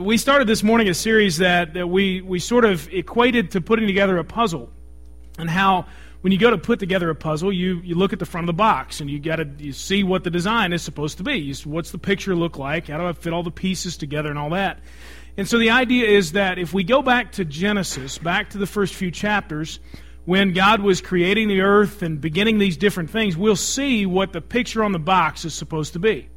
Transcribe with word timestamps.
we 0.00 0.16
started 0.16 0.46
this 0.46 0.62
morning 0.62 0.88
a 0.88 0.94
series 0.94 1.38
that, 1.38 1.74
that 1.74 1.88
we, 1.88 2.20
we 2.20 2.38
sort 2.38 2.64
of 2.64 2.92
equated 2.92 3.50
to 3.52 3.60
putting 3.60 3.86
together 3.86 4.16
a 4.18 4.24
puzzle 4.24 4.70
and 5.38 5.50
how 5.50 5.86
when 6.20 6.32
you 6.32 6.38
go 6.38 6.50
to 6.50 6.58
put 6.58 6.78
together 6.78 7.10
a 7.10 7.14
puzzle 7.14 7.52
you, 7.52 7.80
you 7.82 7.94
look 7.94 8.12
at 8.12 8.18
the 8.18 8.26
front 8.26 8.44
of 8.44 8.46
the 8.46 8.58
box 8.58 9.00
and 9.00 9.10
you 9.10 9.18
got 9.18 9.36
to 9.36 9.48
you 9.58 9.72
see 9.72 10.04
what 10.04 10.24
the 10.24 10.30
design 10.30 10.72
is 10.72 10.82
supposed 10.82 11.18
to 11.18 11.24
be. 11.24 11.34
You, 11.34 11.54
what's 11.64 11.90
the 11.90 11.98
picture 11.98 12.34
look 12.36 12.58
like? 12.58 12.88
How 12.88 12.98
do 12.98 13.06
i 13.06 13.12
fit 13.12 13.32
all 13.32 13.42
the 13.42 13.50
pieces 13.50 13.96
together 13.96 14.30
and 14.30 14.38
all 14.38 14.50
that? 14.50 14.80
And 15.36 15.48
so 15.48 15.58
the 15.58 15.70
idea 15.70 16.08
is 16.08 16.32
that 16.32 16.58
if 16.58 16.72
we 16.72 16.84
go 16.84 17.02
back 17.02 17.32
to 17.32 17.44
genesis 17.44 18.18
back 18.18 18.50
to 18.50 18.58
the 18.58 18.66
first 18.66 18.94
few 18.94 19.10
chapters 19.10 19.80
when 20.24 20.52
god 20.52 20.80
was 20.80 21.00
creating 21.00 21.48
the 21.48 21.62
earth 21.62 22.02
and 22.02 22.20
beginning 22.20 22.58
these 22.58 22.76
different 22.76 23.10
things 23.10 23.36
we'll 23.36 23.56
see 23.56 24.04
what 24.04 24.32
the 24.32 24.40
picture 24.40 24.82
on 24.82 24.92
the 24.92 24.98
box 24.98 25.44
is 25.44 25.54
supposed 25.54 25.92
to 25.92 25.98
be 25.98 26.28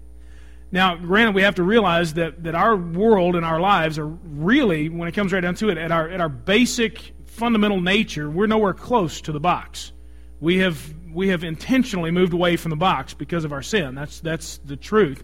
now, 0.72 0.96
granted, 0.96 1.36
we 1.36 1.42
have 1.42 1.56
to 1.56 1.64
realize 1.64 2.14
that, 2.14 2.44
that 2.44 2.56
our 2.56 2.78
world 2.78 3.36
and 3.36 3.46
our 3.46 3.60
lives 3.60 4.00
are 4.00 4.08
really, 4.08 4.88
when 4.88 5.10
it 5.10 5.12
comes 5.12 5.34
right 5.34 5.42
down 5.42 5.56
to 5.56 5.70
it, 5.70 5.78
at 5.78 5.92
our, 5.92 6.08
at 6.10 6.22
our 6.22 6.30
basic 6.30 7.14
fundamental 7.26 7.82
nature, 7.82 8.30
we're 8.30 8.48
nowhere 8.48 8.74
close 8.74 9.22
to 9.22 9.34
the 9.34 9.40
box. 9.40 9.92
We 10.40 10.60
have, 10.60 10.82
we 11.14 11.28
have 11.30 11.44
intentionally 11.44 12.12
moved 12.12 12.34
away 12.34 12.56
from 12.56 12.70
the 12.70 12.78
box 12.78 13.14
because 13.14 13.44
of 13.44 13.52
our 13.52 13.62
sin. 13.62 13.96
That's, 13.96 14.22
that's 14.22 14.60
the 14.60 14.78
truth. 14.78 15.24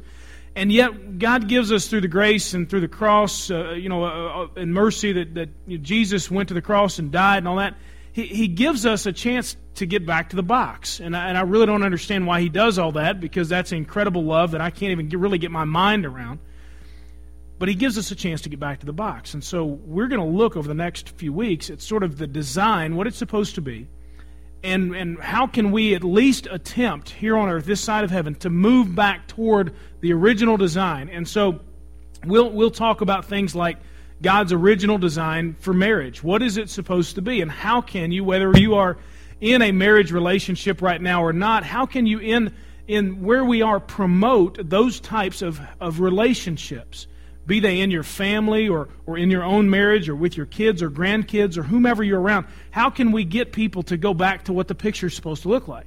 And 0.54 0.72
yet, 0.72 1.18
God 1.18 1.48
gives 1.48 1.72
us 1.72 1.88
through 1.88 2.02
the 2.02 2.08
grace 2.10 2.54
and 2.54 2.70
through 2.70 2.82
the 2.82 2.88
cross, 2.90 3.50
uh, 3.50 3.72
you 3.72 3.88
know, 3.90 4.04
uh, 4.04 4.44
uh 4.44 4.48
and 4.58 4.74
mercy 4.74 5.14
that, 5.14 5.36
that 5.36 5.82
Jesus 5.82 6.30
went 6.30 6.50
to 6.50 6.56
the 6.56 6.62
cross 6.62 7.00
and 7.00 7.12
died 7.12 7.38
and 7.38 7.48
all 7.48 7.58
that 7.58 7.76
he, 8.18 8.26
he 8.26 8.48
gives 8.48 8.88
us 8.88 9.06
a 9.06 9.14
chance 9.14 9.56
to 9.76 9.86
get 9.86 10.04
back 10.04 10.32
to 10.32 10.36
the 10.36 10.42
box. 10.42 11.00
And 11.00 11.16
I, 11.16 11.30
and 11.30 11.38
I 11.38 11.42
really 11.42 11.68
don't 11.68 11.84
understand 11.84 12.26
why 12.26 12.42
he 12.42 12.50
does 12.50 12.80
all 12.80 12.94
that 12.94 13.20
because 13.20 13.48
that's 13.48 13.72
incredible 13.72 14.24
love 14.24 14.52
that 14.52 14.62
I 14.62 14.72
can't 14.72 14.92
even 14.92 15.08
get, 15.08 15.20
really 15.20 15.38
get 15.38 15.52
my 15.52 15.66
mind 15.66 16.04
around. 16.04 16.40
But 17.60 17.70
he 17.70 17.76
gives 17.76 17.96
us 17.96 18.10
a 18.10 18.16
chance 18.16 18.42
to 18.42 18.50
get 18.50 18.60
back 18.60 18.80
to 18.80 18.88
the 18.88 18.94
box. 18.94 19.36
And 19.36 19.44
so 19.44 19.66
we're 19.66 20.08
going 20.08 20.20
to 20.20 20.36
look 20.36 20.58
over 20.58 20.68
the 20.68 20.74
next 20.74 21.10
few 21.10 21.32
weeks 21.32 21.70
at 21.70 21.80
sort 21.80 22.02
of 22.02 22.18
the 22.18 22.26
design, 22.26 22.96
what 22.96 23.06
it's 23.06 23.18
supposed 23.18 23.54
to 23.54 23.62
be, 23.62 23.88
and, 24.64 24.96
and 24.96 25.20
how 25.20 25.46
can 25.46 25.70
we 25.70 25.94
at 25.94 26.04
least 26.04 26.48
attempt 26.50 27.12
here 27.12 27.38
on 27.38 27.50
earth, 27.50 27.66
this 27.66 27.82
side 27.82 28.04
of 28.04 28.10
heaven, 28.10 28.34
to 28.36 28.50
move 28.50 28.96
back 28.96 29.28
toward 29.28 29.76
the 30.02 30.12
original 30.12 30.58
design. 30.58 31.10
And 31.10 31.28
so 31.28 31.60
we'll, 32.26 32.50
we'll 32.50 32.72
talk 32.72 33.02
about 33.02 33.26
things 33.26 33.54
like 33.54 33.78
God's 34.22 34.52
original 34.52 34.98
design 34.98 35.56
for 35.60 35.74
marriage. 35.74 36.24
What 36.24 36.42
is 36.42 36.58
it 36.58 36.70
supposed 36.70 37.16
to 37.16 37.22
be? 37.22 37.42
And 37.42 37.52
how 37.52 37.82
can 37.82 38.12
you, 38.12 38.24
whether 38.24 38.52
you 38.58 38.76
are 38.76 38.98
in 39.40 39.62
a 39.62 39.72
marriage 39.72 40.12
relationship 40.12 40.82
right 40.82 41.02
now 41.02 41.24
or 41.24 41.34
not, 41.34 41.64
how 41.64 41.86
can 41.86 42.08
you, 42.08 42.20
in, 42.20 42.54
in 42.88 43.22
where 43.22 43.46
we 43.46 43.62
are, 43.62 43.80
promote 43.80 44.70
those 44.70 45.00
types 45.00 45.42
of, 45.44 45.62
of 45.80 46.00
relationships? 46.00 47.08
Be 47.46 47.60
they 47.60 47.80
in 47.80 47.92
your 47.92 48.04
family 48.04 48.68
or, 48.68 48.90
or 49.06 49.18
in 49.18 49.30
your 49.30 49.44
own 49.44 49.70
marriage 49.70 50.10
or 50.10 50.16
with 50.16 50.36
your 50.36 50.48
kids 50.48 50.82
or 50.82 50.90
grandkids 50.90 51.58
or 51.58 51.64
whomever 51.64 52.04
you're 52.04 52.20
around. 52.20 52.48
How 52.72 52.90
can 52.90 53.12
we 53.12 53.24
get 53.24 53.54
people 53.54 53.84
to 53.84 53.98
go 53.98 54.14
back 54.14 54.46
to 54.46 54.54
what 54.54 54.68
the 54.68 54.76
picture 54.76 55.08
is 55.08 55.14
supposed 55.14 55.44
to 55.44 55.50
look 55.50 55.68
like? 55.68 55.86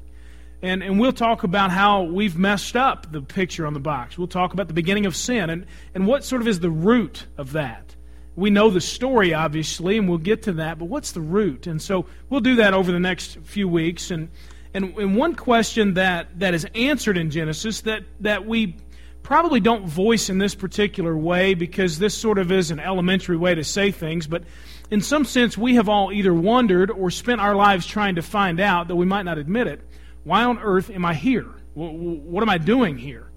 And, 0.62 0.82
and 0.82 1.00
we'll 1.00 1.12
talk 1.12 1.42
about 1.42 1.70
how 1.70 2.02
we've 2.02 2.38
messed 2.38 2.76
up 2.76 3.10
the 3.10 3.22
picture 3.22 3.66
on 3.66 3.74
the 3.74 3.80
box. 3.80 4.16
We'll 4.16 4.28
talk 4.28 4.52
about 4.52 4.68
the 4.68 4.74
beginning 4.74 5.06
of 5.06 5.16
sin 5.16 5.50
and, 5.50 5.66
and 5.94 6.06
what 6.06 6.22
sort 6.22 6.42
of 6.42 6.48
is 6.48 6.60
the 6.60 6.70
root 6.70 7.26
of 7.36 7.52
that 7.52 7.96
we 8.40 8.50
know 8.50 8.70
the 8.70 8.80
story, 8.80 9.34
obviously, 9.34 9.98
and 9.98 10.08
we'll 10.08 10.18
get 10.18 10.44
to 10.44 10.52
that, 10.54 10.78
but 10.78 10.86
what's 10.86 11.12
the 11.12 11.20
root? 11.20 11.66
And 11.66 11.80
so 11.80 12.06
we'll 12.28 12.40
do 12.40 12.56
that 12.56 12.72
over 12.74 12.90
the 12.90 12.98
next 12.98 13.38
few 13.40 13.68
weeks. 13.68 14.10
And, 14.10 14.30
and, 14.72 14.96
and 14.96 15.16
one 15.16 15.34
question 15.34 15.94
that, 15.94 16.38
that 16.40 16.54
is 16.54 16.66
answered 16.74 17.18
in 17.18 17.30
Genesis 17.30 17.82
that, 17.82 18.04
that 18.20 18.46
we 18.46 18.76
probably 19.22 19.60
don't 19.60 19.86
voice 19.86 20.30
in 20.30 20.38
this 20.38 20.54
particular 20.54 21.16
way 21.16 21.54
because 21.54 21.98
this 21.98 22.14
sort 22.14 22.38
of 22.38 22.50
is 22.50 22.70
an 22.70 22.80
elementary 22.80 23.36
way 23.36 23.54
to 23.54 23.62
say 23.62 23.90
things, 23.90 24.26
but 24.26 24.42
in 24.90 25.02
some 25.02 25.24
sense, 25.24 25.56
we 25.56 25.76
have 25.76 25.88
all 25.88 26.10
either 26.10 26.34
wondered 26.34 26.90
or 26.90 27.10
spent 27.10 27.40
our 27.40 27.54
lives 27.54 27.86
trying 27.86 28.16
to 28.16 28.22
find 28.22 28.58
out, 28.58 28.88
though 28.88 28.96
we 28.96 29.06
might 29.06 29.22
not 29.22 29.38
admit 29.38 29.66
it, 29.66 29.80
why 30.24 30.44
on 30.44 30.58
earth 30.58 30.90
am 30.90 31.04
I 31.04 31.14
here? 31.14 31.46
What 31.74 32.42
am 32.42 32.48
I 32.48 32.58
doing 32.58 32.98
here? 32.98 33.29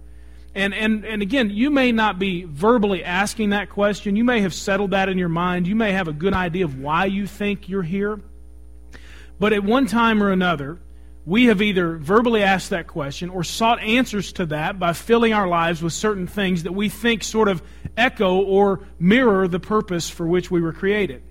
And, 0.55 0.73
and, 0.73 1.03
and 1.03 1.21
again, 1.21 1.49
you 1.49 1.71
may 1.71 1.91
not 1.91 2.19
be 2.19 2.43
verbally 2.43 3.03
asking 3.03 3.49
that 3.49 3.69
question. 3.69 4.15
You 4.15 4.23
may 4.23 4.41
have 4.41 4.53
settled 4.53 4.91
that 4.91 5.09
in 5.09 5.17
your 5.17 5.29
mind. 5.29 5.67
You 5.67 5.75
may 5.75 5.93
have 5.93 6.07
a 6.07 6.13
good 6.13 6.33
idea 6.33 6.65
of 6.65 6.79
why 6.79 7.05
you 7.05 7.25
think 7.25 7.69
you're 7.69 7.81
here. 7.81 8.21
But 9.39 9.51
at 9.53 9.63
one 9.63 9.87
time 9.87 10.21
or 10.21 10.31
another, 10.31 10.79
we 11.25 11.45
have 11.45 11.61
either 11.61 11.97
verbally 11.97 12.43
asked 12.43 12.69
that 12.69 12.85
question 12.85 13.29
or 13.29 13.43
sought 13.43 13.79
answers 13.81 14.33
to 14.33 14.45
that 14.47 14.77
by 14.77 14.93
filling 14.93 15.33
our 15.33 15.47
lives 15.47 15.81
with 15.81 15.93
certain 15.93 16.27
things 16.27 16.63
that 16.63 16.73
we 16.73 16.89
think 16.89 17.23
sort 17.23 17.47
of 17.47 17.63
echo 17.97 18.35
or 18.35 18.81
mirror 18.99 19.47
the 19.47 19.59
purpose 19.59 20.09
for 20.09 20.27
which 20.27 20.51
we 20.51 20.61
were 20.61 20.73
created. 20.73 21.23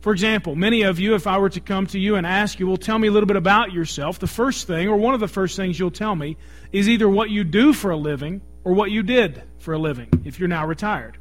For 0.00 0.12
example, 0.12 0.54
many 0.54 0.82
of 0.82 1.00
you, 1.00 1.14
if 1.14 1.26
I 1.26 1.38
were 1.38 1.48
to 1.48 1.60
come 1.60 1.86
to 1.88 1.98
you 1.98 2.16
and 2.16 2.26
ask 2.26 2.60
you, 2.60 2.66
well, 2.66 2.76
tell 2.76 2.98
me 2.98 3.08
a 3.08 3.10
little 3.10 3.26
bit 3.26 3.36
about 3.36 3.72
yourself, 3.72 4.18
the 4.18 4.26
first 4.26 4.66
thing, 4.66 4.88
or 4.88 4.96
one 4.96 5.14
of 5.14 5.20
the 5.20 5.28
first 5.28 5.56
things 5.56 5.78
you'll 5.78 5.90
tell 5.90 6.14
me, 6.14 6.36
is 6.72 6.88
either 6.88 7.08
what 7.08 7.30
you 7.30 7.42
do 7.42 7.72
for 7.72 7.90
a 7.90 7.96
living 7.96 8.42
or 8.66 8.72
what 8.72 8.90
you 8.90 9.04
did 9.04 9.44
for 9.60 9.74
a 9.74 9.78
living 9.78 10.08
if 10.24 10.40
you're 10.40 10.48
now 10.48 10.66
retired. 10.66 11.16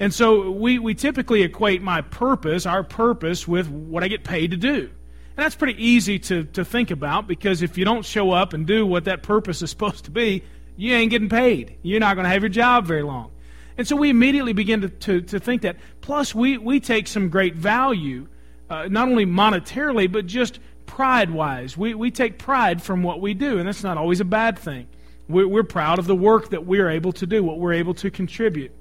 And 0.00 0.12
so 0.12 0.50
we, 0.50 0.80
we 0.80 0.94
typically 0.94 1.42
equate 1.42 1.80
my 1.80 2.00
purpose, 2.00 2.66
our 2.66 2.82
purpose, 2.82 3.46
with 3.46 3.68
what 3.68 4.02
I 4.02 4.08
get 4.08 4.24
paid 4.24 4.50
to 4.50 4.56
do. 4.56 4.90
And 5.36 5.36
that's 5.36 5.54
pretty 5.54 5.80
easy 5.80 6.18
to, 6.18 6.42
to 6.42 6.64
think 6.64 6.90
about 6.90 7.28
because 7.28 7.62
if 7.62 7.78
you 7.78 7.84
don't 7.84 8.04
show 8.04 8.32
up 8.32 8.52
and 8.52 8.66
do 8.66 8.84
what 8.84 9.04
that 9.04 9.22
purpose 9.22 9.62
is 9.62 9.70
supposed 9.76 10.06
to 10.06 10.10
be, 10.10 10.42
you 10.76 10.92
ain't 10.92 11.12
getting 11.12 11.28
paid. 11.28 11.76
You're 11.82 12.00
not 12.00 12.16
going 12.16 12.24
to 12.24 12.30
have 12.30 12.42
your 12.42 12.48
job 12.48 12.84
very 12.84 13.04
long. 13.04 13.30
And 13.78 13.86
so 13.86 13.94
we 13.94 14.10
immediately 14.10 14.52
begin 14.52 14.80
to, 14.80 14.88
to, 14.88 15.20
to 15.20 15.38
think 15.38 15.62
that. 15.62 15.76
Plus, 16.00 16.34
we, 16.34 16.58
we 16.58 16.80
take 16.80 17.06
some 17.06 17.28
great 17.28 17.54
value, 17.54 18.26
uh, 18.68 18.88
not 18.90 19.06
only 19.06 19.24
monetarily, 19.24 20.10
but 20.10 20.26
just 20.26 20.58
pride 20.86 21.30
wise. 21.30 21.76
We, 21.76 21.94
we 21.94 22.10
take 22.10 22.40
pride 22.40 22.82
from 22.82 23.04
what 23.04 23.20
we 23.20 23.34
do, 23.34 23.60
and 23.60 23.68
that's 23.68 23.84
not 23.84 23.98
always 23.98 24.18
a 24.18 24.24
bad 24.24 24.58
thing. 24.58 24.88
We're, 25.32 25.48
we're 25.48 25.62
proud 25.64 25.98
of 25.98 26.06
the 26.06 26.14
work 26.14 26.50
that 26.50 26.66
we're 26.66 26.90
able 26.90 27.12
to 27.14 27.26
do, 27.26 27.42
what 27.42 27.58
we're 27.58 27.72
able 27.72 27.94
to 27.94 28.10
contribute. 28.10 28.72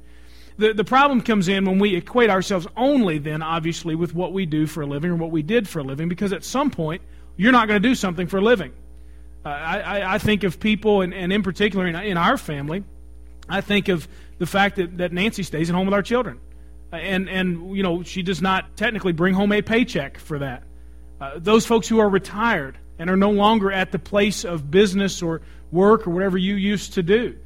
The, 0.58 0.74
the 0.74 0.84
problem 0.84 1.22
comes 1.22 1.48
in 1.48 1.66
when 1.66 1.80
we 1.80 1.96
equate 1.96 2.30
ourselves 2.30 2.68
only, 2.76 3.18
then, 3.18 3.42
obviously, 3.42 3.96
with 3.96 4.14
what 4.14 4.34
we 4.34 4.46
do 4.46 4.68
for 4.68 4.82
a 4.82 4.86
living 4.86 5.12
or 5.12 5.16
what 5.16 5.32
we 5.32 5.42
did 5.42 5.68
for 5.68 5.80
a 5.80 5.84
living, 5.84 6.10
because 6.10 6.34
at 6.34 6.44
some 6.44 6.70
point, 6.70 7.02
you're 7.38 7.52
not 7.52 7.68
going 7.68 7.82
to 7.82 7.88
do 7.88 7.96
something 7.96 8.28
for 8.28 8.38
a 8.38 8.42
living. 8.42 8.74
Uh, 9.44 9.50
I, 9.50 10.16
I, 10.16 10.18
think 10.20 10.44
of 10.44 10.60
people, 10.60 11.02
and, 11.02 11.14
and 11.14 11.34
in 11.34 11.42
particular 11.42 11.88
in, 11.88 11.96
in 11.96 12.18
our 12.18 12.38
family, 12.38 12.84
I 13.50 13.62
think 13.62 13.88
of 13.88 14.08
the 14.38 14.46
fact 14.46 14.76
that, 14.76 14.98
that 14.98 15.12
Nancy 15.14 15.42
stays 15.44 15.70
at 15.70 15.76
home 15.76 15.88
with 15.88 15.94
our 15.94 16.04
children. 16.04 16.40
And, 16.92 17.30
and, 17.30 17.76
you 17.76 17.82
know, 17.82 18.04
she 18.04 18.22
does 18.22 18.42
not 18.42 18.76
technically 18.76 19.14
bring 19.14 19.34
home 19.34 19.52
a 19.54 19.62
paycheck 19.62 20.20
for 20.20 20.40
that. 20.40 20.64
Uh, 21.20 21.32
those 21.38 21.66
folks 21.66 21.88
who 21.88 22.00
are 22.00 22.10
retired 22.10 22.78
and 23.00 23.10
are 23.10 23.18
no 23.18 23.32
longer 23.32 23.72
at 23.72 23.92
the 23.92 24.00
place 24.00 24.44
of 24.44 24.70
business 24.70 25.22
or, 25.22 25.42
work 25.72 26.08
or 26.08 26.12
whatever 26.12 26.38
you 26.38 26.56
used 26.56 26.94
to 26.94 27.04
do. 27.04 27.38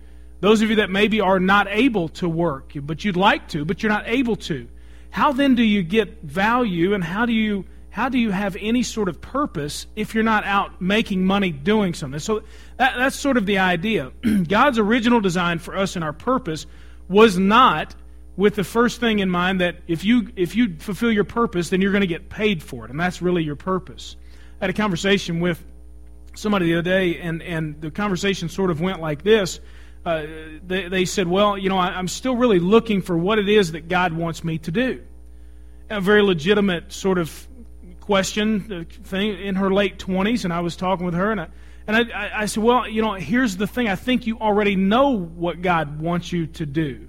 Those 0.42 0.62
of 0.62 0.70
you 0.70 0.78
that 0.78 0.90
maybe 0.90 1.22
are 1.22 1.40
not 1.40 1.68
able 1.70 2.10
to 2.10 2.30
work, 2.30 2.74
but 2.76 3.04
you'd 3.04 3.16
like 3.16 3.48
to, 3.50 3.66
but 3.66 3.82
you're 3.82 3.92
not 3.92 4.08
able 4.08 4.36
to. 4.36 4.68
How 5.10 5.32
then 5.32 5.56
do 5.56 5.64
you 5.64 5.82
get 5.82 6.22
value 6.24 6.94
and 6.94 7.04
how 7.04 7.26
do 7.26 7.34
you 7.34 7.66
how 7.90 8.10
do 8.10 8.18
you 8.18 8.30
have 8.30 8.58
any 8.60 8.84
sort 8.84 9.08
of 9.08 9.22
purpose 9.22 9.88
if 9.96 10.14
you're 10.14 10.24
not 10.26 10.44
out 10.44 10.82
making 10.82 11.24
money 11.24 11.52
doing 11.52 11.94
something? 11.94 12.20
So 12.20 12.44
that, 12.76 12.98
that's 12.98 13.16
sort 13.16 13.38
of 13.38 13.46
the 13.46 13.60
idea. 13.60 14.12
God's 14.50 14.78
original 14.80 15.22
design 15.22 15.60
for 15.60 15.78
us 15.78 15.96
and 15.96 16.04
our 16.04 16.12
purpose 16.12 16.66
was 17.08 17.38
not 17.38 17.96
with 18.36 18.56
the 18.56 18.64
first 18.66 19.00
thing 19.00 19.20
in 19.20 19.30
mind 19.30 19.62
that 19.62 19.78
if 19.88 20.04
you 20.04 20.30
if 20.36 20.56
you 20.56 20.76
fulfill 20.78 21.12
your 21.12 21.24
purpose, 21.24 21.70
then 21.70 21.82
you're 21.82 21.92
going 21.92 22.02
to 22.02 22.08
get 22.08 22.30
paid 22.30 22.62
for 22.62 22.86
it, 22.86 22.92
and 22.92 23.00
that's 23.00 23.22
really 23.22 23.44
your 23.44 23.56
purpose. 23.56 24.18
I 24.60 24.66
had 24.66 24.70
a 24.70 24.74
conversation 24.74 25.40
with 25.40 25.64
somebody 26.36 26.68
the 26.68 26.76
other 26.76 26.90
day, 26.90 27.18
and, 27.20 27.42
and 27.42 27.82
the 27.82 27.92
conversation 27.92 28.50
sort 28.50 28.72
of 28.72 28.82
went 28.82 29.02
like 29.02 29.24
this. 29.24 29.60
Uh, 30.06 30.26
they, 30.66 30.88
they 30.88 31.06
said, 31.06 31.28
Well, 31.28 31.58
you 31.58 31.70
know, 31.70 31.78
I, 31.78 31.88
I'm 31.88 32.08
still 32.08 32.36
really 32.36 32.60
looking 32.60 33.02
for 33.02 33.18
what 33.18 33.40
it 33.40 33.50
is 33.50 33.72
that 33.72 33.88
God 33.88 34.14
wants 34.14 34.44
me 34.44 34.60
to 34.60 34.72
do. 34.72 35.04
A 35.90 36.00
very 36.00 36.22
legitimate 36.22 36.94
sort 36.94 37.18
of 37.18 37.48
question 38.02 38.88
uh, 38.88 39.04
thing 39.04 39.40
in 39.40 39.56
her 39.56 39.74
late 39.74 39.98
20s, 39.98 40.44
and 40.44 40.54
I 40.54 40.60
was 40.60 40.76
talking 40.76 41.06
with 41.06 41.16
her, 41.16 41.32
and 41.32 41.42
I, 41.42 41.48
and 41.88 41.98
I, 41.98 42.42
I, 42.42 42.46
said, 42.46 42.64
Well, 42.64 42.88
you 42.88 43.02
know, 43.02 43.14
here's 43.14 43.58
the 43.58 43.68
thing. 43.68 43.88
I 43.88 43.96
think 43.96 44.28
you 44.28 44.38
already 44.40 44.76
know 44.76 45.18
what 45.18 45.62
God 45.62 46.00
wants 46.00 46.32
you 46.32 46.48
to 46.48 46.66
do. 46.66 47.08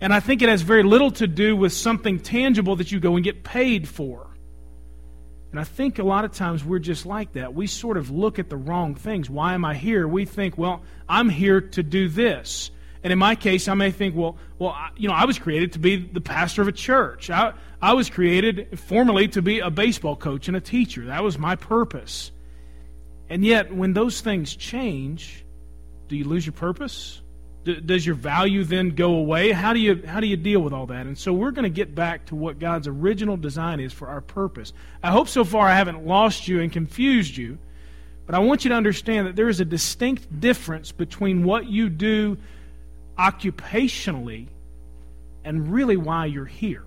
And 0.00 0.12
I 0.12 0.20
think 0.20 0.42
it 0.42 0.48
has 0.48 0.62
very 0.62 0.82
little 0.82 1.12
to 1.12 1.28
do 1.28 1.54
with 1.54 1.72
something 1.72 2.18
tangible 2.18 2.76
that 2.76 2.90
you 2.90 2.98
go 2.98 3.14
and 3.14 3.24
get 3.24 3.44
paid 3.44 3.88
for. 3.88 4.31
And 5.52 5.60
I 5.60 5.64
think 5.64 5.98
a 5.98 6.02
lot 6.02 6.24
of 6.24 6.32
times 6.32 6.64
we're 6.64 6.78
just 6.78 7.04
like 7.04 7.34
that. 7.34 7.54
We 7.54 7.66
sort 7.66 7.98
of 7.98 8.10
look 8.10 8.38
at 8.38 8.48
the 8.48 8.56
wrong 8.56 8.94
things. 8.94 9.28
Why 9.28 9.52
am 9.52 9.64
I 9.64 9.74
here? 9.74 10.08
We 10.08 10.24
think, 10.24 10.56
well, 10.58 10.82
I'm 11.08 11.28
here 11.28 11.60
to 11.60 11.82
do 11.82 12.08
this. 12.08 12.70
And 13.04 13.12
in 13.12 13.18
my 13.18 13.34
case, 13.34 13.68
I 13.68 13.74
may 13.74 13.90
think, 13.90 14.14
well, 14.14 14.38
well, 14.58 14.76
you 14.96 15.08
know, 15.08 15.14
I 15.14 15.24
was 15.24 15.38
created 15.38 15.72
to 15.72 15.78
be 15.78 15.96
the 15.96 16.20
pastor 16.20 16.62
of 16.62 16.68
a 16.68 16.72
church. 16.72 17.30
I, 17.30 17.52
I 17.82 17.94
was 17.94 18.08
created 18.08 18.78
formerly 18.78 19.28
to 19.28 19.42
be 19.42 19.58
a 19.58 19.70
baseball 19.70 20.16
coach 20.16 20.48
and 20.48 20.56
a 20.56 20.60
teacher. 20.60 21.06
That 21.06 21.22
was 21.22 21.38
my 21.38 21.56
purpose. 21.56 22.30
And 23.28 23.44
yet, 23.44 23.74
when 23.74 23.92
those 23.92 24.20
things 24.20 24.54
change, 24.54 25.44
do 26.08 26.16
you 26.16 26.24
lose 26.24 26.44
your 26.44 26.52
purpose? 26.52 27.21
Does 27.64 28.04
your 28.04 28.16
value 28.16 28.64
then 28.64 28.90
go 28.90 29.14
away? 29.14 29.52
How 29.52 29.72
do 29.72 29.78
you 29.78 30.02
how 30.04 30.18
do 30.18 30.26
you 30.26 30.36
deal 30.36 30.60
with 30.60 30.72
all 30.72 30.86
that? 30.86 31.06
And 31.06 31.16
so 31.16 31.32
we're 31.32 31.52
going 31.52 31.64
to 31.64 31.70
get 31.70 31.94
back 31.94 32.26
to 32.26 32.34
what 32.34 32.58
God's 32.58 32.88
original 32.88 33.36
design 33.36 33.78
is 33.78 33.92
for 33.92 34.08
our 34.08 34.20
purpose. 34.20 34.72
I 35.02 35.12
hope 35.12 35.28
so 35.28 35.44
far 35.44 35.68
I 35.68 35.76
haven't 35.76 36.04
lost 36.04 36.48
you 36.48 36.60
and 36.60 36.72
confused 36.72 37.36
you, 37.36 37.58
but 38.26 38.34
I 38.34 38.40
want 38.40 38.64
you 38.64 38.70
to 38.70 38.74
understand 38.74 39.28
that 39.28 39.36
there 39.36 39.48
is 39.48 39.60
a 39.60 39.64
distinct 39.64 40.40
difference 40.40 40.90
between 40.90 41.44
what 41.44 41.66
you 41.66 41.88
do 41.88 42.36
occupationally 43.16 44.48
and 45.44 45.72
really 45.72 45.96
why 45.96 46.26
you're 46.26 46.44
here. 46.44 46.84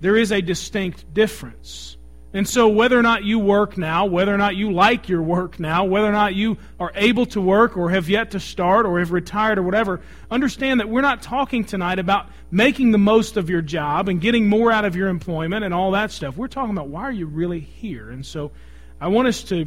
There 0.00 0.16
is 0.16 0.30
a 0.30 0.40
distinct 0.40 1.12
difference. 1.12 1.96
And 2.34 2.48
so, 2.48 2.68
whether 2.68 2.98
or 2.98 3.02
not 3.02 3.24
you 3.24 3.38
work 3.38 3.76
now, 3.76 4.06
whether 4.06 4.34
or 4.34 4.38
not 4.38 4.56
you 4.56 4.72
like 4.72 5.08
your 5.08 5.20
work 5.20 5.60
now, 5.60 5.84
whether 5.84 6.06
or 6.06 6.12
not 6.12 6.34
you 6.34 6.56
are 6.80 6.90
able 6.94 7.26
to 7.26 7.40
work 7.42 7.76
or 7.76 7.90
have 7.90 8.08
yet 8.08 8.30
to 8.30 8.40
start 8.40 8.86
or 8.86 8.98
have 9.00 9.12
retired 9.12 9.58
or 9.58 9.62
whatever, 9.62 10.00
understand 10.30 10.80
that 10.80 10.88
we're 10.88 11.02
not 11.02 11.20
talking 11.20 11.62
tonight 11.62 11.98
about 11.98 12.30
making 12.50 12.90
the 12.90 12.98
most 12.98 13.36
of 13.36 13.50
your 13.50 13.60
job 13.60 14.08
and 14.08 14.18
getting 14.20 14.48
more 14.48 14.72
out 14.72 14.86
of 14.86 14.96
your 14.96 15.08
employment 15.08 15.62
and 15.62 15.74
all 15.74 15.90
that 15.90 16.10
stuff. 16.10 16.34
We're 16.36 16.48
talking 16.48 16.70
about 16.70 16.88
why 16.88 17.02
are 17.02 17.12
you 17.12 17.26
really 17.26 17.60
here? 17.60 18.10
And 18.10 18.24
so, 18.24 18.50
I 18.98 19.08
want 19.08 19.28
us 19.28 19.42
to, 19.44 19.66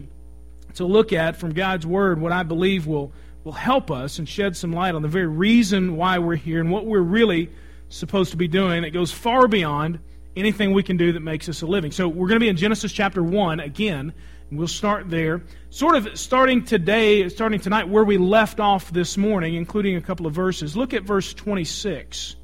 to 0.76 0.86
look 0.86 1.14
at 1.14 1.36
from 1.36 1.54
God's 1.54 1.86
Word 1.86 2.20
what 2.20 2.32
I 2.32 2.42
believe 2.44 2.88
will, 2.88 3.12
will 3.44 3.52
help 3.52 3.92
us 3.92 4.18
and 4.18 4.28
shed 4.28 4.58
some 4.58 4.72
light 4.72 4.96
on 4.96 5.04
the 5.04 5.08
very 5.08 5.28
reason 5.28 5.98
why 5.98 6.18
we're 6.18 6.36
here 6.36 6.62
and 6.62 6.72
what 6.72 6.86
we're 6.86 7.00
really 7.02 7.52
supposed 7.90 8.32
to 8.32 8.38
be 8.38 8.48
doing. 8.48 8.84
It 8.84 8.92
goes 8.92 9.12
far 9.12 9.48
beyond 9.48 10.00
anything 10.36 10.74
we 10.74 10.84
can 10.84 10.98
do 10.98 11.14
that 11.14 11.22
makes 11.22 11.50
us 11.50 11.62
a 11.62 11.66
living. 11.66 11.92
So 11.92 12.08
we're 12.08 12.28
going 12.28 12.40
to 12.40 12.44
be 12.44 12.50
in 12.50 12.58
Genesis 12.58 12.92
chapter 12.92 13.24
1 13.24 13.60
again, 13.60 14.14
and 14.50 14.60
we'll 14.60 14.68
start 14.68 15.10
there. 15.10 15.42
Sort 15.70 15.96
of 15.96 16.18
starting 16.18 16.64
today, 16.64 17.28
starting 17.30 17.60
tonight, 17.60 17.88
where 17.88 18.04
we 18.04 18.18
left 18.18 18.60
off 18.60 18.92
this 18.92 19.18
morning, 19.18 19.56
including 19.56 19.96
a 19.96 20.02
couple 20.02 20.28
of 20.28 20.34
verses. 20.34 20.76
Look 20.76 20.94
at 20.94 21.04
verse 21.04 21.34
26 21.34 22.36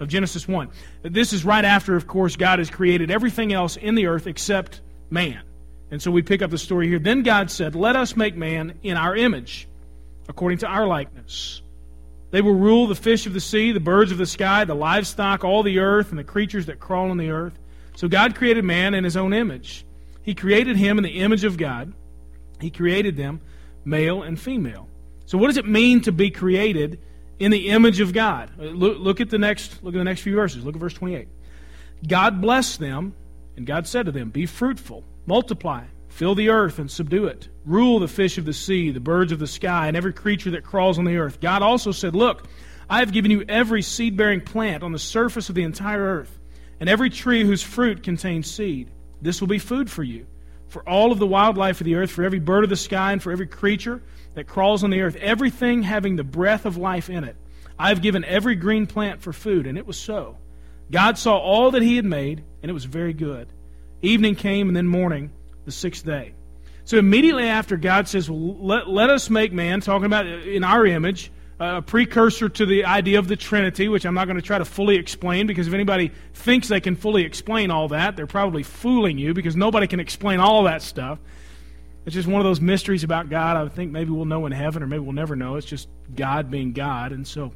of 0.00 0.08
Genesis 0.08 0.48
1. 0.48 0.70
This 1.02 1.32
is 1.32 1.44
right 1.44 1.64
after, 1.64 1.96
of 1.96 2.06
course, 2.06 2.36
God 2.36 2.58
has 2.58 2.70
created 2.70 3.10
everything 3.10 3.52
else 3.52 3.76
in 3.76 3.94
the 3.94 4.06
earth 4.06 4.26
except 4.26 4.80
man. 5.10 5.42
And 5.90 6.00
so 6.00 6.10
we 6.10 6.22
pick 6.22 6.40
up 6.42 6.50
the 6.50 6.58
story 6.58 6.88
here. 6.88 6.98
Then 6.98 7.22
God 7.22 7.50
said, 7.50 7.74
Let 7.74 7.96
us 7.96 8.16
make 8.16 8.34
man 8.34 8.78
in 8.82 8.96
our 8.96 9.14
image, 9.14 9.68
according 10.28 10.58
to 10.58 10.66
our 10.66 10.86
likeness 10.86 11.62
they 12.32 12.40
will 12.40 12.54
rule 12.54 12.86
the 12.86 12.94
fish 12.94 13.26
of 13.26 13.34
the 13.34 13.40
sea, 13.40 13.72
the 13.72 13.80
birds 13.80 14.10
of 14.10 14.16
the 14.16 14.26
sky, 14.26 14.64
the 14.64 14.74
livestock, 14.74 15.44
all 15.44 15.62
the 15.62 15.78
earth, 15.78 16.10
and 16.10 16.18
the 16.18 16.24
creatures 16.24 16.66
that 16.66 16.80
crawl 16.80 17.10
on 17.10 17.18
the 17.18 17.30
earth. 17.30 17.58
So 17.94 18.08
God 18.08 18.34
created 18.34 18.64
man 18.64 18.94
in 18.94 19.04
his 19.04 19.18
own 19.18 19.34
image. 19.34 19.84
He 20.22 20.34
created 20.34 20.78
him 20.78 20.96
in 20.96 21.04
the 21.04 21.20
image 21.20 21.44
of 21.44 21.58
God. 21.58 21.92
He 22.58 22.70
created 22.70 23.18
them 23.18 23.42
male 23.84 24.22
and 24.22 24.40
female. 24.40 24.88
So 25.26 25.36
what 25.36 25.48
does 25.48 25.58
it 25.58 25.66
mean 25.66 26.00
to 26.02 26.12
be 26.12 26.30
created 26.30 27.00
in 27.38 27.50
the 27.50 27.68
image 27.68 28.00
of 28.00 28.14
God? 28.14 28.50
Uh, 28.58 28.64
look, 28.64 28.98
look 28.98 29.20
at 29.20 29.28
the 29.28 29.38
next 29.38 29.82
look 29.82 29.94
at 29.94 29.98
the 29.98 30.04
next 30.04 30.22
few 30.22 30.34
verses. 30.34 30.64
Look 30.64 30.74
at 30.74 30.80
verse 30.80 30.94
28. 30.94 31.28
God 32.08 32.40
blessed 32.40 32.80
them, 32.80 33.14
and 33.56 33.66
God 33.66 33.86
said 33.86 34.06
to 34.06 34.12
them, 34.12 34.30
Be 34.30 34.46
fruitful, 34.46 35.04
multiply, 35.26 35.84
Fill 36.12 36.34
the 36.34 36.50
earth 36.50 36.78
and 36.78 36.90
subdue 36.90 37.24
it. 37.24 37.48
Rule 37.64 37.98
the 37.98 38.06
fish 38.06 38.36
of 38.36 38.44
the 38.44 38.52
sea, 38.52 38.90
the 38.90 39.00
birds 39.00 39.32
of 39.32 39.38
the 39.38 39.46
sky, 39.46 39.88
and 39.88 39.96
every 39.96 40.12
creature 40.12 40.50
that 40.50 40.62
crawls 40.62 40.98
on 40.98 41.06
the 41.06 41.16
earth. 41.16 41.40
God 41.40 41.62
also 41.62 41.90
said, 41.90 42.14
Look, 42.14 42.46
I 42.88 42.98
have 42.98 43.14
given 43.14 43.30
you 43.30 43.46
every 43.48 43.80
seed 43.80 44.14
bearing 44.14 44.42
plant 44.42 44.82
on 44.82 44.92
the 44.92 44.98
surface 44.98 45.48
of 45.48 45.54
the 45.54 45.62
entire 45.62 46.02
earth, 46.02 46.38
and 46.78 46.90
every 46.90 47.08
tree 47.08 47.44
whose 47.44 47.62
fruit 47.62 48.02
contains 48.02 48.50
seed. 48.50 48.90
This 49.22 49.40
will 49.40 49.48
be 49.48 49.58
food 49.58 49.90
for 49.90 50.02
you. 50.02 50.26
For 50.68 50.86
all 50.86 51.12
of 51.12 51.18
the 51.18 51.26
wildlife 51.26 51.80
of 51.80 51.86
the 51.86 51.94
earth, 51.94 52.10
for 52.10 52.24
every 52.24 52.40
bird 52.40 52.64
of 52.64 52.70
the 52.70 52.76
sky, 52.76 53.12
and 53.12 53.22
for 53.22 53.32
every 53.32 53.46
creature 53.46 54.02
that 54.34 54.46
crawls 54.46 54.84
on 54.84 54.90
the 54.90 55.00
earth, 55.00 55.16
everything 55.16 55.82
having 55.82 56.16
the 56.16 56.24
breath 56.24 56.66
of 56.66 56.76
life 56.76 57.08
in 57.08 57.24
it. 57.24 57.36
I 57.78 57.88
have 57.88 58.02
given 58.02 58.22
every 58.26 58.56
green 58.56 58.86
plant 58.86 59.22
for 59.22 59.32
food, 59.32 59.66
and 59.66 59.78
it 59.78 59.86
was 59.86 59.96
so. 59.96 60.36
God 60.90 61.16
saw 61.16 61.38
all 61.38 61.70
that 61.70 61.82
he 61.82 61.96
had 61.96 62.04
made, 62.04 62.44
and 62.62 62.68
it 62.68 62.74
was 62.74 62.84
very 62.84 63.14
good. 63.14 63.48
Evening 64.02 64.34
came, 64.34 64.68
and 64.68 64.76
then 64.76 64.86
morning 64.86 65.30
the 65.64 65.72
sixth 65.72 66.04
day. 66.04 66.34
So 66.84 66.98
immediately 66.98 67.48
after 67.48 67.76
God 67.76 68.08
says, 68.08 68.28
well, 68.28 68.56
let, 68.58 68.88
let 68.88 69.10
us 69.10 69.30
make 69.30 69.52
man, 69.52 69.80
talking 69.80 70.06
about 70.06 70.26
in 70.26 70.64
our 70.64 70.84
image, 70.84 71.30
a 71.60 71.80
precursor 71.80 72.48
to 72.48 72.66
the 72.66 72.84
idea 72.86 73.20
of 73.20 73.28
the 73.28 73.36
Trinity, 73.36 73.88
which 73.88 74.04
I'm 74.04 74.14
not 74.14 74.24
going 74.24 74.36
to 74.36 74.42
try 74.42 74.58
to 74.58 74.64
fully 74.64 74.96
explain 74.96 75.46
because 75.46 75.68
if 75.68 75.74
anybody 75.74 76.10
thinks 76.34 76.66
they 76.66 76.80
can 76.80 76.96
fully 76.96 77.24
explain 77.24 77.70
all 77.70 77.88
that, 77.88 78.16
they're 78.16 78.26
probably 78.26 78.64
fooling 78.64 79.16
you 79.16 79.32
because 79.32 79.54
nobody 79.54 79.86
can 79.86 80.00
explain 80.00 80.40
all 80.40 80.64
that 80.64 80.82
stuff. 80.82 81.20
It's 82.04 82.14
just 82.14 82.26
one 82.26 82.40
of 82.40 82.44
those 82.44 82.60
mysteries 82.60 83.04
about 83.04 83.30
God 83.30 83.56
I 83.56 83.68
think 83.68 83.92
maybe 83.92 84.10
we'll 84.10 84.24
know 84.24 84.44
in 84.46 84.52
heaven 84.52 84.82
or 84.82 84.88
maybe 84.88 85.00
we'll 85.00 85.12
never 85.12 85.36
know. 85.36 85.54
It's 85.54 85.66
just 85.66 85.88
God 86.16 86.50
being 86.50 86.72
God. 86.72 87.12
And 87.12 87.24
so, 87.24 87.52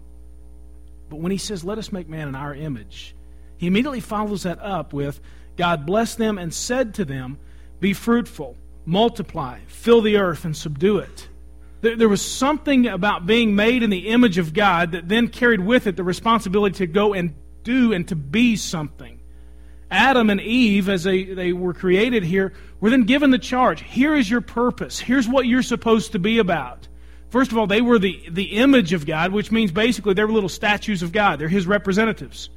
but 1.11 1.19
when 1.19 1.33
he 1.33 1.39
says, 1.39 1.65
let 1.65 1.79
us 1.79 1.91
make 1.91 2.09
man 2.09 2.29
in 2.29 2.37
our 2.37 2.55
image, 2.55 3.17
he 3.57 3.67
immediately 3.67 4.01
follows 4.01 4.45
that 4.45 4.61
up 4.61 4.93
with, 4.93 5.21
God 5.57 5.85
blessed 5.85 6.19
them 6.19 6.39
and 6.39 6.55
said 6.55 6.95
to 6.95 7.05
them, 7.05 7.39
be 7.81 7.93
fruitful, 7.93 8.57
multiply, 8.85 9.61
fill 9.67 10.01
the 10.01 10.17
earth, 10.17 10.45
and 10.45 10.57
subdue 10.57 10.99
it. 10.99 11.29
There 11.81 12.09
was 12.09 12.23
something 12.23 12.87
about 12.87 13.27
being 13.27 13.55
made 13.55 13.83
in 13.83 13.91
the 13.91 14.09
image 14.09 14.39
of 14.39 14.55
God 14.55 14.93
that 14.93 15.09
then 15.09 15.29
carried 15.29 15.61
with 15.61 15.87
it 15.87 15.97
the 15.97 16.05
responsibility 16.05 16.77
to 16.79 16.87
go 16.87 17.15
and 17.15 17.35
do 17.63 17.93
and 17.93 18.09
to 18.09 18.17
be 18.17 18.57
something. 18.57 19.21
Adam 19.91 20.31
and 20.31 20.41
Eve, 20.41 20.89
as 20.89 21.05
they, 21.05 21.25
they 21.25 21.53
were 21.53 21.75
created 21.75 22.25
here, 22.25 22.53
were 22.81 22.91
then 22.91 23.05
given 23.05 23.31
the 23.31 23.39
charge. 23.39 23.83
Here 23.83 24.17
is 24.17 24.29
your 24.29 24.41
purpose. 24.41 24.99
Here's 24.99 25.29
what 25.29 25.47
you're 25.47 25.63
supposed 25.63 26.13
to 26.13 26.19
be 26.19 26.39
about. 26.39 26.89
First 27.29 27.53
of 27.53 27.59
all, 27.59 27.67
they 27.67 27.81
were 27.81 27.99
the, 27.99 28.21
the 28.31 28.57
image 28.57 28.93
of 28.93 29.07
God, 29.07 29.33
which 29.33 29.53
means 29.53 29.71
basically 29.71 30.15
they 30.15 30.25
were 30.25 30.33
little 30.33 30.49
statues 30.49 31.03
of 31.03 31.13
God. 31.13 31.39
They're 31.39 31.49
His 31.49 31.67
representatives. 31.67 32.51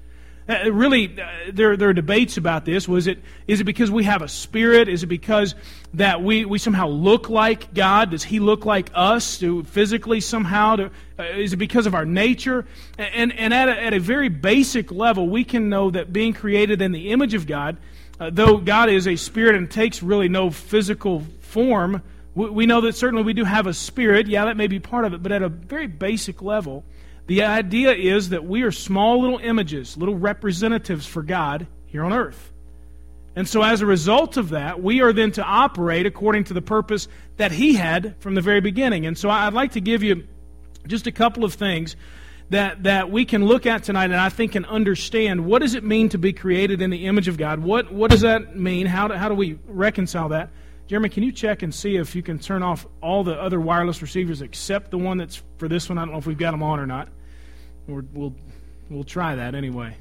Uh, 0.49 0.71
really, 0.71 1.21
uh, 1.21 1.27
there, 1.53 1.77
there 1.77 1.89
are 1.89 1.93
debates 1.93 2.37
about 2.37 2.65
this. 2.65 2.87
Was 2.87 3.05
it, 3.05 3.19
is 3.47 3.61
it 3.61 3.65
because 3.65 3.91
we 3.91 4.05
have 4.05 4.23
a 4.23 4.27
spirit? 4.27 4.89
Is 4.89 5.03
it 5.03 5.07
because 5.07 5.53
that 5.93 6.23
we, 6.23 6.43
we 6.43 6.57
somehow 6.57 6.87
look 6.87 7.29
like 7.29 7.71
God? 7.75 8.09
Does 8.09 8.23
He 8.23 8.39
look 8.39 8.65
like 8.65 8.89
us 8.95 9.37
do, 9.37 9.63
physically 9.63 10.19
somehow? 10.19 10.75
Do, 10.75 10.89
uh, 11.19 11.23
is 11.23 11.53
it 11.53 11.57
because 11.57 11.85
of 11.85 11.93
our 11.93 12.05
nature? 12.05 12.65
And, 12.97 13.31
and 13.33 13.53
at, 13.53 13.69
a, 13.69 13.79
at 13.79 13.93
a 13.93 13.99
very 13.99 14.29
basic 14.29 14.91
level, 14.91 15.29
we 15.29 15.43
can 15.43 15.69
know 15.69 15.91
that 15.91 16.11
being 16.11 16.33
created 16.33 16.81
in 16.81 16.93
the 16.93 17.11
image 17.11 17.35
of 17.35 17.45
God, 17.45 17.77
uh, 18.19 18.31
though 18.33 18.57
God 18.57 18.89
is 18.89 19.07
a 19.07 19.17
spirit 19.17 19.55
and 19.55 19.69
takes 19.69 20.01
really 20.01 20.29
no 20.29 20.49
physical 20.49 21.23
form, 21.41 22.01
we, 22.33 22.49
we 22.49 22.65
know 22.65 22.81
that 22.81 22.95
certainly 22.95 23.23
we 23.23 23.33
do 23.33 23.43
have 23.43 23.67
a 23.67 23.73
spirit. 23.73 24.25
Yeah, 24.25 24.45
that 24.45 24.57
may 24.57 24.67
be 24.67 24.79
part 24.79 25.05
of 25.05 25.13
it, 25.13 25.21
but 25.21 25.31
at 25.31 25.43
a 25.43 25.49
very 25.49 25.85
basic 25.85 26.41
level, 26.41 26.83
the 27.29 27.43
idea 27.43 27.91
is 27.91 28.29
that 28.29 28.43
we 28.43 28.63
are 28.63 28.71
small 28.71 29.21
little 29.21 29.37
images, 29.37 29.95
little 29.95 30.17
representatives 30.17 31.05
for 31.05 31.21
God 31.21 31.67
here 31.85 32.03
on 32.03 32.11
earth. 32.11 32.51
And 33.35 33.47
so, 33.47 33.61
as 33.61 33.81
a 33.81 33.85
result 33.85 34.35
of 34.37 34.49
that, 34.49 34.81
we 34.81 35.01
are 35.01 35.13
then 35.13 35.31
to 35.33 35.43
operate 35.43 36.07
according 36.07 36.45
to 36.45 36.55
the 36.55 36.61
purpose 36.63 37.07
that 37.37 37.51
He 37.51 37.75
had 37.75 38.15
from 38.19 38.33
the 38.33 38.41
very 38.41 38.61
beginning. 38.61 39.05
And 39.05 39.15
so, 39.15 39.29
I'd 39.29 39.53
like 39.53 39.73
to 39.73 39.79
give 39.79 40.01
you 40.01 40.27
just 40.87 41.05
a 41.05 41.11
couple 41.11 41.43
of 41.43 41.53
things 41.53 41.95
that, 42.49 42.81
that 42.81 43.11
we 43.11 43.25
can 43.25 43.45
look 43.45 43.67
at 43.67 43.83
tonight 43.83 44.05
and 44.05 44.15
I 44.15 44.29
think 44.29 44.53
can 44.53 44.65
understand 44.65 45.45
what 45.45 45.61
does 45.61 45.75
it 45.75 45.83
mean 45.83 46.09
to 46.09 46.17
be 46.17 46.33
created 46.33 46.81
in 46.81 46.89
the 46.89 47.05
image 47.05 47.27
of 47.27 47.37
God? 47.37 47.59
What, 47.59 47.93
what 47.93 48.09
does 48.09 48.21
that 48.21 48.55
mean? 48.55 48.87
How 48.87 49.07
do, 49.07 49.13
how 49.13 49.29
do 49.29 49.35
we 49.35 49.59
reconcile 49.67 50.29
that? 50.29 50.49
Jeremy, 50.87 51.09
can 51.09 51.21
you 51.21 51.31
check 51.31 51.61
and 51.61 51.75
see 51.75 51.95
if 51.97 52.15
you 52.15 52.23
can 52.23 52.39
turn 52.39 52.63
off 52.63 52.87
all 53.03 53.23
the 53.23 53.39
other 53.39 53.61
wireless 53.61 54.01
receivers 54.01 54.41
except 54.41 54.89
the 54.89 54.97
one 54.97 55.19
that's 55.19 55.43
for 55.59 55.67
this 55.67 55.89
one? 55.89 55.99
I 55.99 56.01
don't 56.01 56.13
know 56.13 56.17
if 56.17 56.25
we've 56.25 56.35
got 56.35 56.49
them 56.49 56.63
on 56.63 56.79
or 56.79 56.87
not 56.87 57.09
we 57.89 58.01
will 58.13 58.35
we'll 58.89 59.03
try 59.03 59.35
that 59.35 59.55
anyway. 59.55 59.95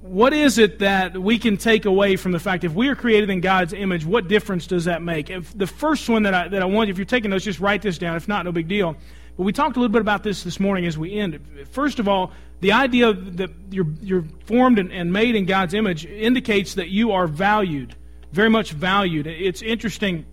What 0.00 0.34
is 0.34 0.58
it 0.58 0.80
that 0.80 1.16
we 1.16 1.38
can 1.38 1.56
take 1.56 1.86
away 1.86 2.16
from 2.16 2.32
the 2.32 2.38
fact 2.38 2.64
if 2.64 2.74
we 2.74 2.88
are 2.88 2.94
created 2.94 3.30
in 3.30 3.40
God's 3.40 3.72
image, 3.72 4.04
what 4.04 4.28
difference 4.28 4.66
does 4.66 4.84
that 4.84 5.00
make? 5.00 5.30
If 5.30 5.56
the 5.56 5.66
first 5.66 6.08
one 6.10 6.24
that 6.24 6.34
I, 6.34 6.48
that 6.48 6.60
I 6.60 6.66
want, 6.66 6.90
if 6.90 6.98
you're 6.98 7.06
taking 7.06 7.30
notes, 7.30 7.44
just 7.44 7.58
write 7.58 7.80
this 7.80 7.96
down. 7.96 8.14
If 8.14 8.28
not, 8.28 8.44
no 8.44 8.52
big 8.52 8.68
deal. 8.68 8.96
But 9.36 9.44
we 9.44 9.52
talked 9.52 9.76
a 9.76 9.80
little 9.80 9.92
bit 9.92 10.02
about 10.02 10.22
this 10.22 10.42
this 10.42 10.60
morning 10.60 10.84
as 10.84 10.98
we 10.98 11.14
end. 11.14 11.40
First 11.70 11.98
of 11.98 12.06
all, 12.06 12.32
the 12.60 12.72
idea 12.72 13.14
that 13.14 13.50
you're, 13.70 13.86
you're 14.02 14.24
formed 14.44 14.78
and, 14.78 14.92
and 14.92 15.10
made 15.12 15.36
in 15.36 15.46
God's 15.46 15.72
image 15.72 16.04
indicates 16.04 16.74
that 16.74 16.88
you 16.88 17.12
are 17.12 17.26
valued, 17.26 17.96
very 18.30 18.50
much 18.50 18.72
valued. 18.72 19.26
It's 19.26 19.62
interesting 19.62 20.26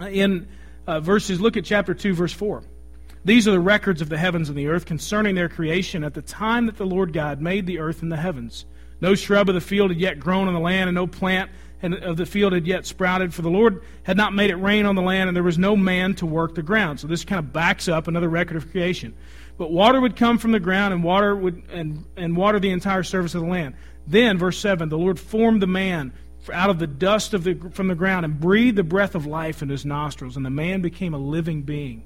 in 0.00 0.48
uh, 0.86 1.00
verses, 1.00 1.40
look 1.40 1.56
at 1.56 1.64
chapter 1.64 1.94
2, 1.94 2.14
verse 2.14 2.32
4. 2.32 2.62
These 3.24 3.46
are 3.46 3.52
the 3.52 3.60
records 3.60 4.00
of 4.00 4.08
the 4.08 4.18
heavens 4.18 4.48
and 4.48 4.56
the 4.56 4.68
earth 4.68 4.86
concerning 4.86 5.34
their 5.34 5.48
creation 5.48 6.04
at 6.04 6.14
the 6.14 6.22
time 6.22 6.66
that 6.66 6.76
the 6.76 6.86
Lord 6.86 7.12
God 7.12 7.40
made 7.40 7.66
the 7.66 7.78
earth 7.78 8.02
and 8.02 8.10
the 8.10 8.16
heavens. 8.16 8.64
No 9.00 9.14
shrub 9.14 9.48
of 9.48 9.54
the 9.54 9.60
field 9.60 9.90
had 9.90 10.00
yet 10.00 10.20
grown 10.20 10.48
on 10.48 10.54
the 10.54 10.60
land, 10.60 10.88
and 10.88 10.94
no 10.94 11.06
plant 11.06 11.50
of 11.82 12.16
the 12.18 12.26
field 12.26 12.52
had 12.52 12.66
yet 12.66 12.84
sprouted, 12.84 13.32
for 13.32 13.42
the 13.42 13.50
Lord 13.50 13.82
had 14.02 14.16
not 14.16 14.34
made 14.34 14.50
it 14.50 14.56
rain 14.56 14.84
on 14.84 14.94
the 14.94 15.02
land, 15.02 15.28
and 15.28 15.36
there 15.36 15.42
was 15.42 15.58
no 15.58 15.76
man 15.76 16.14
to 16.16 16.26
work 16.26 16.54
the 16.54 16.62
ground. 16.62 17.00
So 17.00 17.06
this 17.06 17.24
kind 17.24 17.38
of 17.38 17.52
backs 17.52 17.88
up 17.88 18.08
another 18.08 18.28
record 18.28 18.56
of 18.56 18.70
creation. 18.70 19.14
But 19.56 19.70
water 19.70 20.00
would 20.00 20.16
come 20.16 20.38
from 20.38 20.52
the 20.52 20.60
ground, 20.60 20.92
and 20.94 21.02
water 21.02 21.34
would 21.34 21.62
and, 21.70 22.04
and 22.16 22.36
water 22.36 22.58
the 22.58 22.70
entire 22.70 23.02
surface 23.02 23.34
of 23.34 23.42
the 23.42 23.48
land. 23.48 23.74
Then, 24.06 24.38
verse 24.38 24.58
seven, 24.58 24.88
the 24.88 24.98
Lord 24.98 25.18
formed 25.18 25.62
the 25.62 25.66
man 25.66 26.12
out 26.52 26.70
of 26.70 26.78
the 26.78 26.86
dust 26.86 27.34
of 27.34 27.44
the, 27.44 27.54
from 27.72 27.88
the 27.88 27.94
ground 27.94 28.24
and 28.24 28.40
breathed 28.40 28.76
the 28.76 28.82
breath 28.82 29.14
of 29.14 29.26
life 29.26 29.62
in 29.62 29.68
his 29.68 29.84
nostrils, 29.84 30.36
and 30.36 30.44
the 30.44 30.50
man 30.50 30.80
became 30.80 31.14
a 31.14 31.18
living 31.18 31.62
being. 31.62 32.04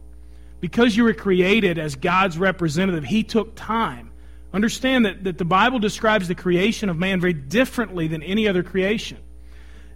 Because 0.60 0.96
you 0.96 1.04
were 1.04 1.14
created 1.14 1.78
as 1.78 1.94
God's 1.94 2.38
representative, 2.38 3.04
He 3.04 3.22
took 3.22 3.54
time. 3.54 4.10
Understand 4.52 5.04
that, 5.04 5.24
that 5.24 5.38
the 5.38 5.44
Bible 5.44 5.78
describes 5.78 6.28
the 6.28 6.34
creation 6.34 6.88
of 6.88 6.96
man 6.96 7.20
very 7.20 7.32
differently 7.32 8.08
than 8.08 8.22
any 8.22 8.46
other 8.48 8.62
creation. 8.62 9.18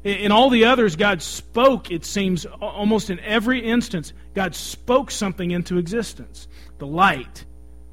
In 0.04 0.30
all 0.30 0.48
the 0.48 0.66
others, 0.66 0.94
God 0.94 1.22
spoke, 1.22 1.90
it 1.90 2.04
seems, 2.04 2.46
almost 2.46 3.10
in 3.10 3.18
every 3.20 3.60
instance, 3.60 4.12
God 4.34 4.54
spoke 4.54 5.10
something 5.10 5.50
into 5.50 5.78
existence. 5.78 6.46
The 6.78 6.86
light, 6.86 7.44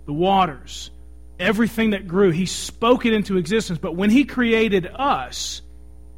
the 0.05 0.13
waters, 0.13 0.91
everything 1.39 1.91
that 1.91 2.07
grew, 2.07 2.29
He 2.29 2.45
spoke 2.45 3.05
it 3.05 3.13
into 3.13 3.38
existence. 3.38 3.79
But 3.79 3.95
when 3.95 4.12
He 4.12 4.24
created 4.24 4.86
us, 4.86 5.63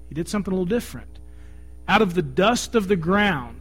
He 0.10 0.16
did 0.16 0.27
something 0.27 0.51
a 0.51 0.56
little 0.56 0.66
different. 0.66 1.20
Out 1.88 2.01
of 2.01 2.13
the 2.13 2.22
dust 2.22 2.75
of 2.75 2.89
the 2.89 2.98
ground, 2.98 3.57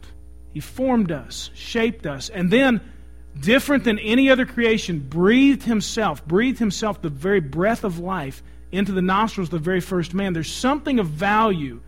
He 0.57 0.61
formed 0.61 1.11
us, 1.11 1.51
shaped 1.53 2.07
us, 2.07 2.29
and 2.29 2.49
then, 2.49 2.81
different 3.39 3.83
than 3.83 3.99
any 3.99 4.31
other 4.31 4.47
creation, 4.47 4.97
breathed 4.97 5.61
Himself, 5.61 6.25
breathed 6.25 6.57
Himself 6.57 6.99
the 6.99 7.11
very 7.11 7.41
breath 7.41 7.83
of 7.83 7.99
life 7.99 8.41
into 8.71 8.91
the 8.91 9.03
nostrils 9.03 9.49
of 9.49 9.51
the 9.51 9.59
very 9.59 9.81
first 9.81 10.15
man. 10.15 10.33
There's 10.33 10.51
something 10.51 10.97
of 10.97 11.09
value 11.09 11.81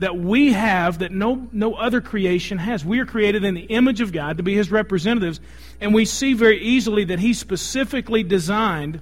that 0.00 0.18
we 0.18 0.52
have 0.52 0.98
that 0.98 1.12
no, 1.12 1.48
no 1.50 1.72
other 1.72 2.02
creation 2.02 2.58
has. 2.58 2.84
We 2.84 2.98
are 2.98 3.06
created 3.06 3.42
in 3.42 3.54
the 3.54 3.62
image 3.62 4.02
of 4.02 4.12
God 4.12 4.36
to 4.36 4.42
be 4.42 4.54
His 4.54 4.70
representatives, 4.70 5.40
and 5.80 5.94
we 5.94 6.04
see 6.04 6.34
very 6.34 6.60
easily 6.60 7.04
that 7.04 7.20
He 7.20 7.32
specifically 7.32 8.22
designed 8.22 9.00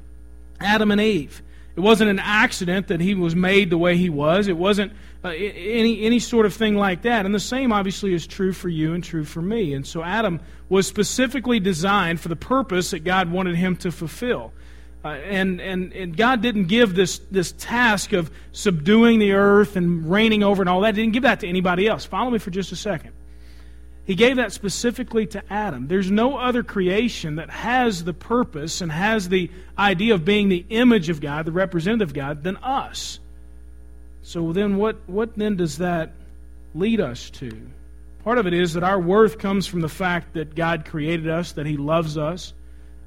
Adam 0.61 0.93
and 0.93 1.01
Eve. 1.01 1.43
It 1.75 1.81
wasn't 1.81 2.11
an 2.11 2.21
accident 2.21 2.87
that 2.87 3.01
he 3.01 3.17
was 3.17 3.35
made 3.35 3.71
the 3.71 3.79
way 3.79 3.97
he 3.97 4.11
was. 4.11 4.47
It 4.47 4.57
wasn't 4.57 4.93
uh, 5.25 5.29
any, 5.29 6.03
any 6.03 6.19
sort 6.19 6.47
of 6.47 6.55
thing 6.55 6.77
like 6.77 7.03
that. 7.03 7.27
And 7.27 7.35
the 7.35 7.41
same, 7.41 7.73
obviously, 7.73 8.15
is 8.15 8.27
true 8.27 8.53
for 8.53 8.69
you 8.69 8.95
and 8.95 9.03
true 9.03 9.25
for 9.25 9.43
me. 9.43 9.75
And 9.75 9.87
so 9.87 10.03
Adam 10.03 10.41
was 10.69 10.87
specifically 10.87 11.59
designed 11.59 12.21
for 12.21 12.29
the 12.29 12.37
purpose 12.37 12.93
that 12.93 13.01
God 13.01 13.31
wanted 13.31 13.57
him 13.57 13.77
to 13.77 13.91
fulfill. 13.91 14.53
Uh, 15.05 15.09
and, 15.09 15.61
and, 15.61 15.93
and 15.93 16.17
God 16.17 16.43
didn't 16.43 16.67
give 16.67 16.95
this, 16.95 17.19
this 17.31 17.53
task 17.53 18.13
of 18.13 18.31
subduing 18.53 19.19
the 19.19 19.33
earth 19.33 19.77
and 19.77 20.11
reigning 20.11 20.43
over 20.43 20.63
and 20.63 20.69
all 20.69 20.81
that. 20.83 20.97
He 20.97 21.03
didn't 21.03 21.15
give 21.15 21.23
that 21.23 21.41
to 21.41 21.49
anybody 21.49 21.87
else. 21.87 22.05
Follow 22.05 22.31
me 22.31 22.39
for 22.39 22.51
just 22.51 22.73
a 22.73 22.77
second. 22.77 23.13
He 24.05 24.15
gave 24.15 24.37
that 24.37 24.53
specifically 24.53 25.27
to 25.27 25.43
Adam. 25.53 25.87
There's 25.87 26.11
no 26.11 26.39
other 26.39 26.63
creation 26.63 27.37
that 27.37 27.51
has 27.51 28.05
the 28.05 28.15
purpose 28.15 28.81
and 28.81 28.91
has 28.91 29.29
the 29.29 29.51
idea 29.79 30.15
of 30.15 30.25
being 30.25 30.49
the 30.49 30.65
image 30.71 31.11
of 31.11 31.21
God, 31.21 31.45
the 31.45 31.53
representative 31.53 32.09
of 32.09 32.15
God, 32.15 32.43
than 32.43 32.57
us. 32.59 33.21
So 34.29 34.53
then, 34.53 34.77
what, 34.77 34.99
what 35.07 35.39
then 35.39 35.57
does 35.57 35.79
that 35.79 36.13
lead 36.75 37.01
us 37.01 37.31
to? 37.31 37.51
Part 38.25 38.37
of 38.37 38.47
it 38.47 38.53
is 38.53 38.75
that 38.75 38.83
our 38.83 39.01
worth 39.01 39.39
comes 39.39 39.67
from 39.67 39.81
the 39.81 39.89
fact 39.89 40.35
that 40.35 40.55
God 40.55 40.85
created 40.85 41.31
us, 41.31 41.53
that 41.53 41.65
He 41.65 41.79
loves 41.79 42.19
us, 42.19 42.53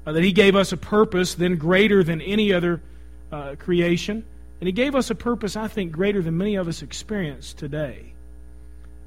uh, 0.04 0.10
that 0.10 0.24
He 0.24 0.32
gave 0.32 0.56
us 0.56 0.72
a 0.72 0.76
purpose 0.76 1.36
then 1.36 1.58
greater 1.58 2.02
than 2.02 2.20
any 2.22 2.52
other 2.52 2.82
uh, 3.30 3.54
creation. 3.56 4.24
And 4.58 4.66
He 4.66 4.72
gave 4.72 4.96
us 4.96 5.10
a 5.10 5.14
purpose, 5.14 5.54
I 5.54 5.68
think, 5.68 5.92
greater 5.92 6.22
than 6.22 6.36
many 6.36 6.56
of 6.56 6.66
us 6.66 6.82
experience 6.82 7.54
today. 7.54 8.14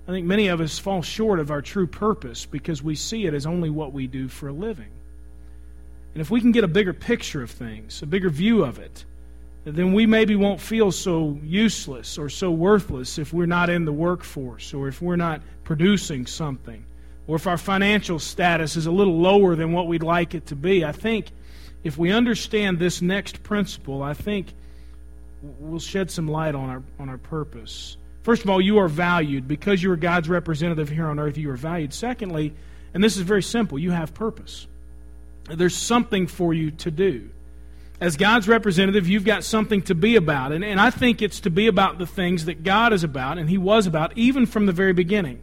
I 0.08 0.12
think 0.12 0.26
many 0.26 0.48
of 0.48 0.62
us 0.62 0.80
fall 0.80 1.02
short 1.02 1.42
of 1.42 1.52
our 1.52 1.62
true 1.62 1.86
purpose 1.86 2.46
because 2.46 2.82
we 2.82 2.96
see 2.96 3.26
it 3.26 3.34
as 3.34 3.46
only 3.46 3.70
what 3.70 3.92
we 3.92 4.08
do 4.08 4.30
for 4.30 4.48
a 4.48 4.54
living. 4.54 4.92
And 6.14 6.22
if 6.22 6.32
we 6.32 6.40
can 6.40 6.54
get 6.54 6.64
a 6.64 6.70
bigger 6.70 6.94
picture 6.94 7.44
of 7.44 7.52
things, 7.52 8.02
a 8.02 8.06
bigger 8.06 8.30
view 8.30 8.64
of 8.64 8.80
it, 8.80 9.04
then 9.66 9.94
we 9.94 10.06
maybe 10.06 10.36
won't 10.36 10.62
feel 10.62 10.92
so 10.92 11.40
useless 11.44 12.18
or 12.18 12.30
so 12.30 12.52
worthless 12.52 13.18
if 13.18 13.34
we're 13.34 13.48
not 13.48 13.70
in 13.70 13.86
the 13.86 13.92
workforce 13.92 14.74
or 14.74 14.88
if 14.88 15.02
we're 15.02 15.16
not 15.16 15.42
producing 15.64 16.28
something 16.28 16.86
or 17.28 17.38
if 17.38 17.48
our 17.48 17.58
financial 17.58 18.20
status 18.20 18.76
is 18.76 18.86
a 18.86 18.92
little 18.92 19.20
lower 19.20 19.56
than 19.56 19.72
what 19.74 19.88
we'd 19.88 20.04
like 20.04 20.36
it 20.36 20.46
to 20.48 20.56
be. 20.56 20.86
I 20.86 20.92
think 20.92 21.32
if 21.84 21.98
we 21.98 22.12
understand 22.12 22.78
this 22.78 23.02
next 23.02 23.42
principle, 23.42 24.04
I 24.04 24.14
think 24.14 24.54
we'll 25.42 25.80
shed 25.80 26.12
some 26.12 26.28
light 26.28 26.54
on 26.54 26.70
our, 26.70 26.84
on 27.00 27.10
our 27.10 27.18
purpose. 27.18 27.98
First 28.22 28.44
of 28.44 28.50
all, 28.50 28.62
you 28.62 28.78
are 28.80 28.88
valued. 28.88 29.48
Because 29.48 29.82
you 29.82 29.92
are 29.92 29.96
God's 29.96 30.30
representative 30.30 30.90
here 30.90 31.08
on 31.08 31.20
earth, 31.20 31.38
you 31.38 31.50
are 31.52 31.56
valued. 31.58 31.94
Secondly, 31.94 32.54
and 32.94 33.04
this 33.04 33.18
is 33.18 33.24
very 33.24 33.44
simple, 33.44 33.78
you 33.78 33.92
have 33.92 34.14
purpose. 34.14 34.68
There's 35.48 35.76
something 35.76 36.28
for 36.28 36.54
you 36.54 36.72
to 36.72 36.92
do. 36.92 37.30
As 38.02 38.18
God's 38.18 38.48
representative, 38.48 39.08
you've 39.08 39.24
got 39.24 39.44
something 39.44 39.82
to 39.84 39.96
be 39.96 40.16
about. 40.18 40.52
And, 40.52 40.64
and 40.66 40.80
I 40.82 40.90
think 40.90 41.22
it's 41.22 41.40
to 41.42 41.50
be 41.50 41.68
about 41.68 41.98
the 41.98 42.06
things 42.06 42.46
that 42.46 42.64
God 42.64 42.92
is 42.92 43.04
about 43.04 43.38
and 43.38 43.50
He 43.50 43.58
was 43.58 43.88
about, 43.88 44.18
even 44.18 44.46
from 44.46 44.66
the 44.66 44.74
very 44.74 44.94
beginning. 44.94 45.42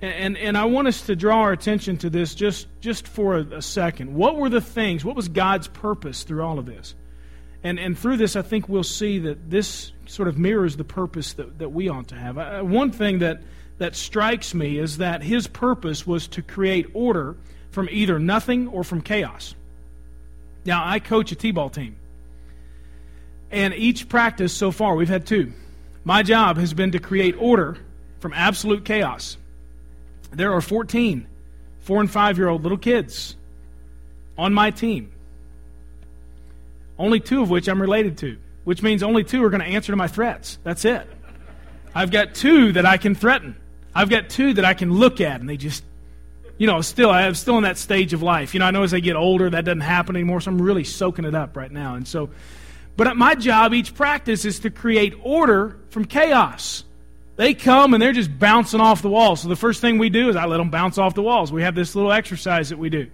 And, 0.00 0.36
and 0.36 0.56
I 0.56 0.66
want 0.66 0.86
us 0.86 1.02
to 1.02 1.16
draw 1.16 1.40
our 1.40 1.52
attention 1.52 1.96
to 1.98 2.10
this 2.10 2.34
just, 2.34 2.68
just 2.80 3.08
for 3.08 3.38
a, 3.38 3.56
a 3.56 3.62
second. 3.62 4.14
What 4.14 4.36
were 4.36 4.48
the 4.48 4.60
things, 4.60 5.04
what 5.04 5.16
was 5.16 5.28
God's 5.28 5.66
purpose 5.68 6.22
through 6.22 6.42
all 6.42 6.58
of 6.58 6.66
this? 6.66 6.94
And, 7.62 7.78
and 7.78 7.98
through 7.98 8.18
this, 8.18 8.36
I 8.36 8.42
think 8.42 8.68
we'll 8.68 8.84
see 8.84 9.18
that 9.20 9.50
this 9.50 9.92
sort 10.06 10.28
of 10.28 10.38
mirrors 10.38 10.76
the 10.76 10.84
purpose 10.84 11.32
that, 11.34 11.58
that 11.58 11.70
we 11.70 11.88
ought 11.88 12.08
to 12.08 12.14
have. 12.14 12.36
Uh, 12.36 12.60
one 12.60 12.90
thing 12.90 13.20
that, 13.20 13.42
that 13.78 13.96
strikes 13.96 14.52
me 14.54 14.78
is 14.78 14.98
that 14.98 15.22
his 15.22 15.46
purpose 15.46 16.06
was 16.06 16.28
to 16.28 16.42
create 16.42 16.86
order 16.92 17.36
from 17.70 17.88
either 17.90 18.18
nothing 18.18 18.68
or 18.68 18.84
from 18.84 19.00
chaos. 19.00 19.54
Now, 20.64 20.86
I 20.86 20.98
coach 20.98 21.32
a 21.32 21.34
T 21.36 21.50
ball 21.50 21.70
team. 21.70 21.96
And 23.50 23.74
each 23.74 24.08
practice 24.08 24.52
so 24.52 24.70
far, 24.70 24.94
we've 24.96 25.08
had 25.08 25.26
two. 25.26 25.52
My 26.04 26.22
job 26.22 26.56
has 26.56 26.74
been 26.74 26.92
to 26.92 26.98
create 26.98 27.36
order 27.38 27.78
from 28.18 28.32
absolute 28.32 28.84
chaos. 28.84 29.36
There 30.32 30.52
are 30.52 30.60
14 30.60 31.26
four 31.84 32.00
and 32.00 32.10
five 32.10 32.38
year 32.38 32.48
old 32.48 32.62
little 32.62 32.78
kids 32.78 33.36
on 34.36 34.52
my 34.52 34.70
team, 34.70 35.12
only 36.98 37.20
two 37.20 37.42
of 37.42 37.50
which 37.50 37.68
I'm 37.68 37.80
related 37.80 38.18
to, 38.18 38.38
which 38.64 38.82
means 38.82 39.02
only 39.02 39.22
two 39.22 39.44
are 39.44 39.50
going 39.50 39.60
to 39.60 39.66
answer 39.66 39.92
to 39.92 39.96
my 39.96 40.08
threats. 40.08 40.58
That's 40.64 40.84
it. 40.84 41.06
I've 41.94 42.10
got 42.10 42.34
two 42.34 42.72
that 42.72 42.84
I 42.84 42.96
can 42.96 43.14
threaten. 43.14 43.54
I've 43.94 44.08
got 44.08 44.28
two 44.28 44.54
that 44.54 44.64
I 44.64 44.74
can 44.74 44.92
look 44.92 45.20
at, 45.20 45.40
and 45.40 45.48
they 45.48 45.56
just, 45.56 45.84
you 46.58 46.66
know, 46.66 46.80
still, 46.80 47.10
I'm 47.10 47.34
still 47.34 47.56
in 47.56 47.64
that 47.64 47.78
stage 47.78 48.12
of 48.12 48.22
life. 48.22 48.54
You 48.54 48.60
know, 48.60 48.66
I 48.66 48.70
know 48.70 48.82
as 48.82 48.94
I 48.94 49.00
get 49.00 49.16
older, 49.16 49.50
that 49.50 49.64
doesn't 49.64 49.80
happen 49.80 50.16
anymore, 50.16 50.40
so 50.40 50.50
I'm 50.50 50.62
really 50.62 50.84
soaking 50.84 51.24
it 51.24 51.34
up 51.34 51.56
right 51.56 51.70
now. 51.70 51.94
And 51.94 52.06
so, 52.06 52.30
but 52.96 53.16
my 53.16 53.34
job 53.34 53.74
each 53.74 53.94
practice 53.94 54.44
is 54.44 54.60
to 54.60 54.70
create 54.70 55.14
order 55.22 55.76
from 55.90 56.04
chaos. 56.04 56.84
They 57.36 57.54
come 57.54 57.94
and 57.94 58.02
they're 58.02 58.12
just 58.12 58.38
bouncing 58.38 58.80
off 58.80 59.02
the 59.02 59.08
walls. 59.08 59.42
So 59.42 59.48
the 59.48 59.56
first 59.56 59.80
thing 59.80 59.98
we 59.98 60.10
do 60.10 60.28
is 60.28 60.36
I 60.36 60.44
let 60.44 60.58
them 60.58 60.70
bounce 60.70 60.98
off 60.98 61.14
the 61.14 61.22
walls. 61.22 61.52
We 61.52 61.62
have 61.62 61.74
this 61.74 61.96
little 61.96 62.12
exercise 62.12 62.68
that 62.68 62.78
we 62.78 62.88
do. 62.88 63.10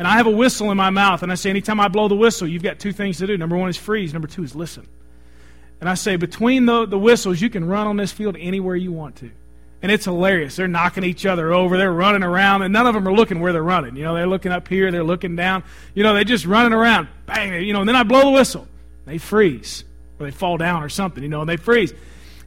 And 0.00 0.08
I 0.08 0.16
have 0.16 0.26
a 0.26 0.30
whistle 0.30 0.70
in 0.70 0.76
my 0.76 0.90
mouth, 0.90 1.22
and 1.22 1.30
I 1.30 1.34
say, 1.34 1.50
anytime 1.50 1.78
I 1.78 1.88
blow 1.88 2.08
the 2.08 2.16
whistle, 2.16 2.48
you've 2.48 2.62
got 2.62 2.78
two 2.80 2.92
things 2.92 3.18
to 3.18 3.26
do. 3.26 3.36
Number 3.36 3.56
one 3.56 3.68
is 3.68 3.76
freeze, 3.76 4.12
number 4.12 4.26
two 4.26 4.42
is 4.42 4.56
listen. 4.56 4.88
And 5.78 5.88
I 5.88 5.94
say, 5.94 6.16
between 6.16 6.66
the, 6.66 6.86
the 6.86 6.98
whistles, 6.98 7.40
you 7.40 7.50
can 7.50 7.66
run 7.66 7.86
on 7.86 7.96
this 7.96 8.10
field 8.10 8.36
anywhere 8.38 8.76
you 8.76 8.92
want 8.92 9.16
to. 9.16 9.30
And 9.82 9.90
it's 9.90 10.04
hilarious. 10.04 10.56
They're 10.56 10.68
knocking 10.68 11.04
each 11.04 11.24
other 11.24 11.52
over. 11.52 11.78
They're 11.78 11.92
running 11.92 12.22
around, 12.22 12.62
and 12.62 12.72
none 12.72 12.86
of 12.86 12.94
them 12.94 13.08
are 13.08 13.12
looking 13.12 13.40
where 13.40 13.52
they're 13.52 13.62
running. 13.62 13.96
You 13.96 14.04
know, 14.04 14.14
they're 14.14 14.26
looking 14.26 14.52
up 14.52 14.68
here, 14.68 14.90
they're 14.90 15.02
looking 15.02 15.36
down. 15.36 15.64
You 15.94 16.02
know, 16.02 16.14
they're 16.14 16.24
just 16.24 16.44
running 16.44 16.72
around. 16.72 17.08
Bang, 17.26 17.62
you 17.64 17.72
know, 17.72 17.80
and 17.80 17.88
then 17.88 17.96
I 17.96 18.02
blow 18.02 18.22
the 18.22 18.30
whistle. 18.30 18.68
They 19.06 19.18
freeze, 19.18 19.84
or 20.18 20.26
they 20.26 20.32
fall 20.32 20.58
down 20.58 20.82
or 20.82 20.88
something, 20.88 21.22
you 21.22 21.30
know, 21.30 21.40
and 21.40 21.48
they 21.48 21.56
freeze. 21.56 21.94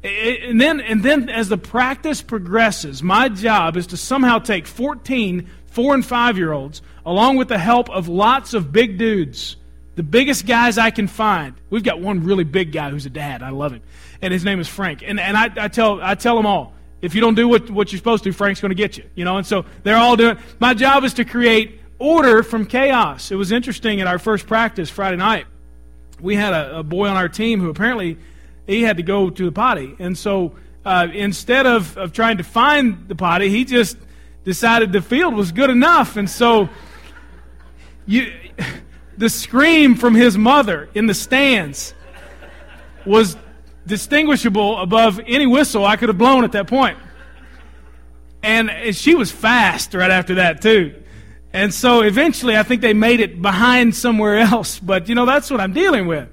And 0.03 0.59
then, 0.59 0.81
and 0.81 1.01
then 1.01 1.29
as 1.29 1.49
the 1.49 1.57
practice 1.57 2.21
progresses, 2.21 3.01
my 3.01 3.29
job 3.29 3.77
is 3.77 3.87
to 3.87 3.97
somehow 3.97 4.39
take 4.39 4.67
14 4.67 5.49
four 5.73 5.95
and 5.95 6.05
five 6.05 6.37
year 6.37 6.53
olds, 6.53 6.81
along 7.05 7.37
with 7.37 7.47
the 7.47 7.57
help 7.57 7.89
of 7.89 8.07
lots 8.07 8.53
of 8.53 8.71
big 8.71 8.99
dudes, 8.99 9.57
the 9.95 10.03
biggest 10.03 10.45
guys 10.45 10.77
I 10.77 10.91
can 10.91 11.07
find. 11.07 11.55
We've 11.69 11.83
got 11.83 11.99
one 11.99 12.23
really 12.23 12.43
big 12.43 12.71
guy 12.71 12.91
who's 12.91 13.07
a 13.07 13.09
dad. 13.09 13.41
I 13.41 13.49
love 13.49 13.73
him. 13.73 13.81
And 14.21 14.31
his 14.31 14.45
name 14.45 14.59
is 14.59 14.67
Frank. 14.67 15.03
And, 15.03 15.19
and 15.19 15.35
I, 15.35 15.49
I, 15.57 15.67
tell, 15.67 15.99
I 16.01 16.13
tell 16.15 16.35
them 16.35 16.45
all, 16.45 16.73
if 17.03 17.13
you 17.13 17.19
don't 17.19 17.36
do 17.36 17.50
what, 17.50 17.69
what 17.69 17.91
you're 17.91 17.98
supposed 17.98 18.24
to, 18.24 18.31
Frank's 18.31 18.62
going 18.62 18.69
to 18.69 18.75
get 18.75 18.98
you. 18.98 19.03
You 19.13 19.25
know, 19.25 19.36
and 19.38 19.45
so 19.45 19.65
they're 19.83 19.98
all 19.98 20.15
doing 20.15 20.38
My 20.60 20.74
job 20.74 21.03
is 21.03 21.13
to 21.15 21.25
create 21.25 21.81
order 22.00 22.41
from 22.43 22.65
chaos. 22.65 23.29
It 23.29 23.36
was 23.36 23.51
interesting 23.51 24.00
at 24.00 24.07
our 24.07 24.17
first 24.17 24.48
practice 24.48 24.89
Friday 24.89 25.17
night. 25.17 25.45
We 26.22 26.38
had 26.38 26.53
a, 26.53 26.79
a 26.79 26.83
boy 26.83 27.10
on 27.10 27.17
our 27.17 27.27
team 27.27 27.60
who 27.60 27.69
apparently 27.69 28.17
he 28.65 28.83
had 28.83 28.98
to 28.98 29.03
go 29.03 29.29
to 29.29 29.45
the 29.45 29.51
potty. 29.51 29.93
And 30.00 30.17
so 30.17 30.53
uh, 30.86 31.10
instead 31.13 31.65
of, 31.65 31.98
of 31.98 32.13
trying 32.13 32.38
to 32.38 32.43
find 32.43 33.05
the 33.10 33.15
potty, 33.15 33.50
he 33.50 33.65
just 33.65 33.98
decided 34.45 34.93
the 34.93 35.01
field 35.01 35.33
was 35.33 35.51
good 35.51 35.69
enough. 35.69 36.15
And 36.15 36.29
so 36.29 36.69
you, 38.05 38.31
the 39.17 39.29
scream 39.29 39.95
from 39.95 40.15
his 40.15 40.38
mother 40.38 40.88
in 40.93 41.07
the 41.07 41.13
stands 41.13 41.93
was 43.05 43.36
distinguishable 43.85 44.79
above 44.79 45.19
any 45.25 45.47
whistle 45.47 45.85
I 45.85 45.95
could 45.95 46.09
have 46.09 46.17
blown 46.17 46.43
at 46.43 46.53
that 46.53 46.67
point. 46.67 46.97
And 48.41 48.95
she 48.95 49.15
was 49.15 49.31
fast 49.31 49.93
right 49.93 50.11
after 50.11 50.35
that, 50.35 50.61
too. 50.61 51.01
And 51.53 51.73
so 51.73 52.01
eventually 52.01 52.57
I 52.57 52.63
think 52.63 52.81
they 52.81 52.93
made 52.93 53.19
it 53.19 53.41
behind 53.41 53.95
somewhere 53.95 54.37
else. 54.37 54.79
But, 54.79 55.07
you 55.07 55.15
know, 55.15 55.25
that's 55.25 55.49
what 55.49 55.61
I'm 55.61 55.73
dealing 55.73 56.07
with. 56.07 56.29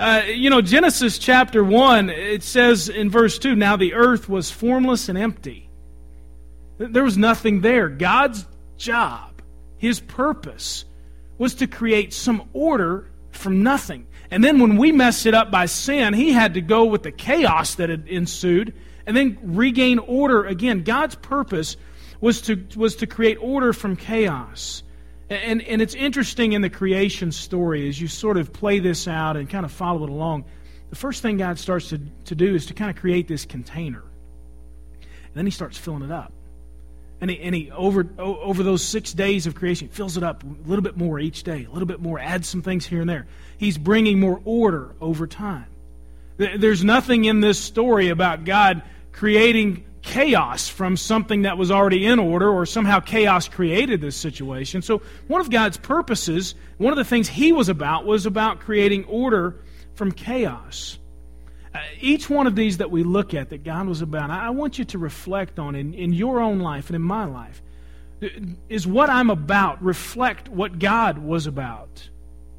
Uh, 0.00 0.22
you 0.26 0.48
know, 0.48 0.60
Genesis 0.60 1.18
chapter 1.18 1.62
1, 1.62 2.08
it 2.10 2.42
says 2.42 2.88
in 2.88 3.10
verse 3.10 3.38
2 3.38 3.56
Now 3.56 3.76
the 3.76 3.94
earth 3.94 4.28
was 4.28 4.50
formless 4.50 5.08
and 5.08 5.18
empty. 5.18 5.68
There 6.78 7.02
was 7.02 7.18
nothing 7.18 7.60
there. 7.60 7.88
God's 7.88 8.46
job 8.76 9.42
His 9.76 9.98
purpose 9.98 10.84
was 11.36 11.54
to 11.54 11.66
create 11.66 12.12
some 12.12 12.48
order 12.52 13.10
from 13.32 13.62
nothing. 13.62 14.06
And 14.30 14.44
then 14.44 14.60
when 14.60 14.76
we 14.76 14.92
messed 14.92 15.26
it 15.26 15.34
up 15.34 15.50
by 15.50 15.66
sin, 15.66 16.14
He 16.14 16.32
had 16.32 16.54
to 16.54 16.60
go 16.60 16.84
with 16.84 17.02
the 17.02 17.12
chaos 17.12 17.76
that 17.76 17.88
had 17.88 18.08
ensued 18.08 18.74
and 19.06 19.16
then 19.16 19.38
regain 19.42 19.98
order 19.98 20.44
again. 20.44 20.82
God's 20.82 21.14
purpose 21.14 21.76
was 22.20 22.42
to, 22.42 22.62
was 22.76 22.96
to 22.96 23.06
create 23.06 23.38
order 23.40 23.72
from 23.72 23.96
chaos. 23.96 24.82
And, 25.30 25.62
and 25.62 25.80
it's 25.82 25.94
interesting 25.94 26.52
in 26.52 26.62
the 26.62 26.70
creation 26.70 27.32
story 27.32 27.88
as 27.88 28.00
you 28.00 28.08
sort 28.08 28.36
of 28.36 28.52
play 28.52 28.78
this 28.78 29.08
out 29.08 29.36
and 29.36 29.48
kind 29.48 29.64
of 29.64 29.72
follow 29.72 30.04
it 30.04 30.10
along. 30.10 30.44
The 30.90 30.96
first 30.96 31.22
thing 31.22 31.36
God 31.36 31.58
starts 31.58 31.90
to, 31.90 32.00
to 32.26 32.34
do 32.34 32.54
is 32.54 32.66
to 32.66 32.74
kind 32.74 32.90
of 32.90 32.96
create 32.96 33.28
this 33.28 33.44
container. 33.44 34.02
And 35.00 35.34
then 35.34 35.44
he 35.44 35.50
starts 35.50 35.76
filling 35.76 36.02
it 36.02 36.10
up. 36.10 36.32
And 37.20 37.30
he, 37.30 37.40
and 37.40 37.54
he 37.54 37.70
over, 37.72 38.06
over 38.18 38.62
those 38.62 38.82
six 38.82 39.12
days 39.12 39.46
of 39.46 39.54
creation, 39.54 39.88
fills 39.88 40.16
it 40.16 40.22
up 40.22 40.44
a 40.44 40.68
little 40.68 40.82
bit 40.82 40.96
more 40.96 41.18
each 41.18 41.42
day, 41.42 41.64
a 41.64 41.70
little 41.70 41.86
bit 41.86 42.00
more, 42.00 42.18
adds 42.18 42.48
some 42.48 42.62
things 42.62 42.86
here 42.86 43.00
and 43.00 43.10
there. 43.10 43.26
He's 43.56 43.76
bringing 43.76 44.20
more 44.20 44.40
order 44.44 44.94
over 45.00 45.26
time. 45.26 45.66
There's 46.36 46.84
nothing 46.84 47.24
in 47.24 47.40
this 47.40 47.58
story 47.58 48.10
about 48.10 48.44
God 48.44 48.82
creating 49.10 49.84
chaos 50.02 50.68
from 50.68 50.96
something 50.96 51.42
that 51.42 51.58
was 51.58 51.70
already 51.70 52.06
in 52.06 52.18
order, 52.18 52.48
or 52.48 52.64
somehow 52.64 53.00
chaos 53.00 53.48
created 53.48 54.00
this 54.00 54.16
situation. 54.16 54.82
So, 54.82 55.02
one 55.26 55.40
of 55.40 55.50
God's 55.50 55.76
purposes, 55.76 56.54
one 56.78 56.92
of 56.92 56.96
the 56.96 57.04
things 57.04 57.28
He 57.28 57.52
was 57.52 57.68
about, 57.68 58.06
was 58.06 58.26
about 58.26 58.60
creating 58.60 59.04
order 59.06 59.56
from 59.94 60.12
chaos. 60.12 60.97
Uh, 61.78 61.82
each 62.00 62.28
one 62.28 62.46
of 62.46 62.56
these 62.56 62.78
that 62.78 62.90
we 62.90 63.04
look 63.04 63.34
at 63.34 63.50
that 63.50 63.62
God 63.62 63.86
was 63.86 64.02
about, 64.02 64.30
I, 64.30 64.50
want 64.50 64.78
you 64.78 64.84
to 64.86 64.98
reflect 64.98 65.58
on 65.58 65.74
in, 65.74 65.94
in 65.94 66.12
your 66.12 66.40
own 66.40 66.58
life 66.58 66.88
and 66.88 66.96
in 66.96 67.02
my 67.02 67.24
life. 67.24 67.62
Is 68.68 68.84
what 68.86 69.08
I'm 69.08 69.30
about 69.30 69.80
reflect 69.82 70.48
what 70.48 70.80
God 70.80 71.18
was 71.18 71.46
about? 71.46 72.08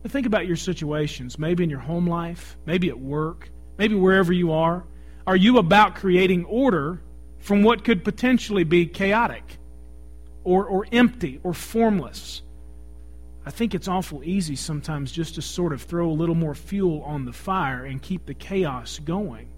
Think 0.07 0.25
about 0.25 0.47
your 0.47 0.55
situations, 0.55 1.37
maybe 1.37 1.65
in 1.65 1.69
your 1.69 1.79
home 1.79 2.07
life, 2.07 2.55
maybe 2.65 2.87
at 2.87 2.97
work, 2.97 3.49
maybe 3.77 3.95
wherever 3.95 4.31
you 4.31 4.53
are. 4.53 4.85
Are 5.27 5.35
you 5.35 5.57
about 5.57 5.95
creating 5.95 6.45
order 6.45 7.01
from 7.39 7.63
what 7.63 7.83
could 7.83 8.03
potentially 8.03 8.63
be 8.63 8.85
chaotic 8.85 9.57
or, 10.43 10.65
or 10.65 10.85
empty 10.91 11.39
or 11.43 11.53
formless. 11.53 12.41
I 13.45 13.51
think 13.51 13.73
it's 13.73 13.87
awful 13.87 14.23
easy 14.23 14.55
sometimes 14.55 15.11
just 15.11 15.35
to 15.35 15.41
sort 15.41 15.73
of 15.73 15.81
throw 15.81 16.09
a 16.09 16.11
little 16.11 16.35
more 16.35 16.53
fuel 16.53 17.01
on 17.03 17.25
the 17.25 17.33
fire 17.33 17.85
and 17.85 18.01
keep 18.01 18.25
the 18.25 18.33
chaos 18.33 18.99
going. 18.99 19.49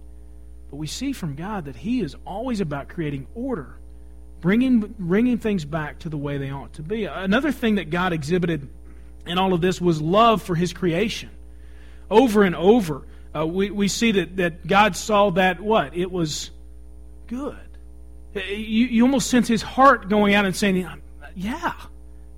But 0.70 0.78
we 0.78 0.88
see 0.88 1.14
from 1.14 1.36
God 1.36 1.66
that 1.66 1.76
He 1.76 2.02
is 2.02 2.16
always 2.26 2.62
about 2.62 2.88
creating 2.90 3.28
order, 3.36 3.76
bringing, 4.40 4.80
bringing 4.80 5.38
things 5.38 5.66
back 5.66 6.00
to 6.00 6.10
the 6.10 6.18
way 6.18 6.38
they 6.38 6.52
ought 6.52 6.74
to 6.74 6.84
be. 6.84 7.06
Another 7.06 7.52
thing 7.52 7.76
that 7.76 7.90
God 7.90 8.14
exhibited 8.14 8.70
in 9.26 9.38
all 9.38 9.54
of 9.54 9.62
this 9.62 9.82
was 9.82 10.02
love 10.02 10.42
for 10.42 10.56
His 10.56 10.74
creation. 10.74 11.30
Over 12.10 12.44
and 12.44 12.56
over, 12.56 13.06
uh, 13.36 13.48
we, 13.48 13.72
we 13.72 13.88
see 13.88 14.12
that, 14.14 14.38
that 14.38 14.68
God 14.68 14.96
saw 14.96 15.32
that 15.32 15.60
what? 15.60 15.96
It 15.96 16.12
was 16.12 16.52
good. 17.28 17.58
You, 18.34 18.42
you 18.86 19.04
almost 19.04 19.30
sense 19.30 19.48
his 19.48 19.62
heart 19.62 20.08
going 20.08 20.34
out 20.36 20.46
and 20.46 20.56
saying, 20.56 20.88
Yeah, 21.36 21.74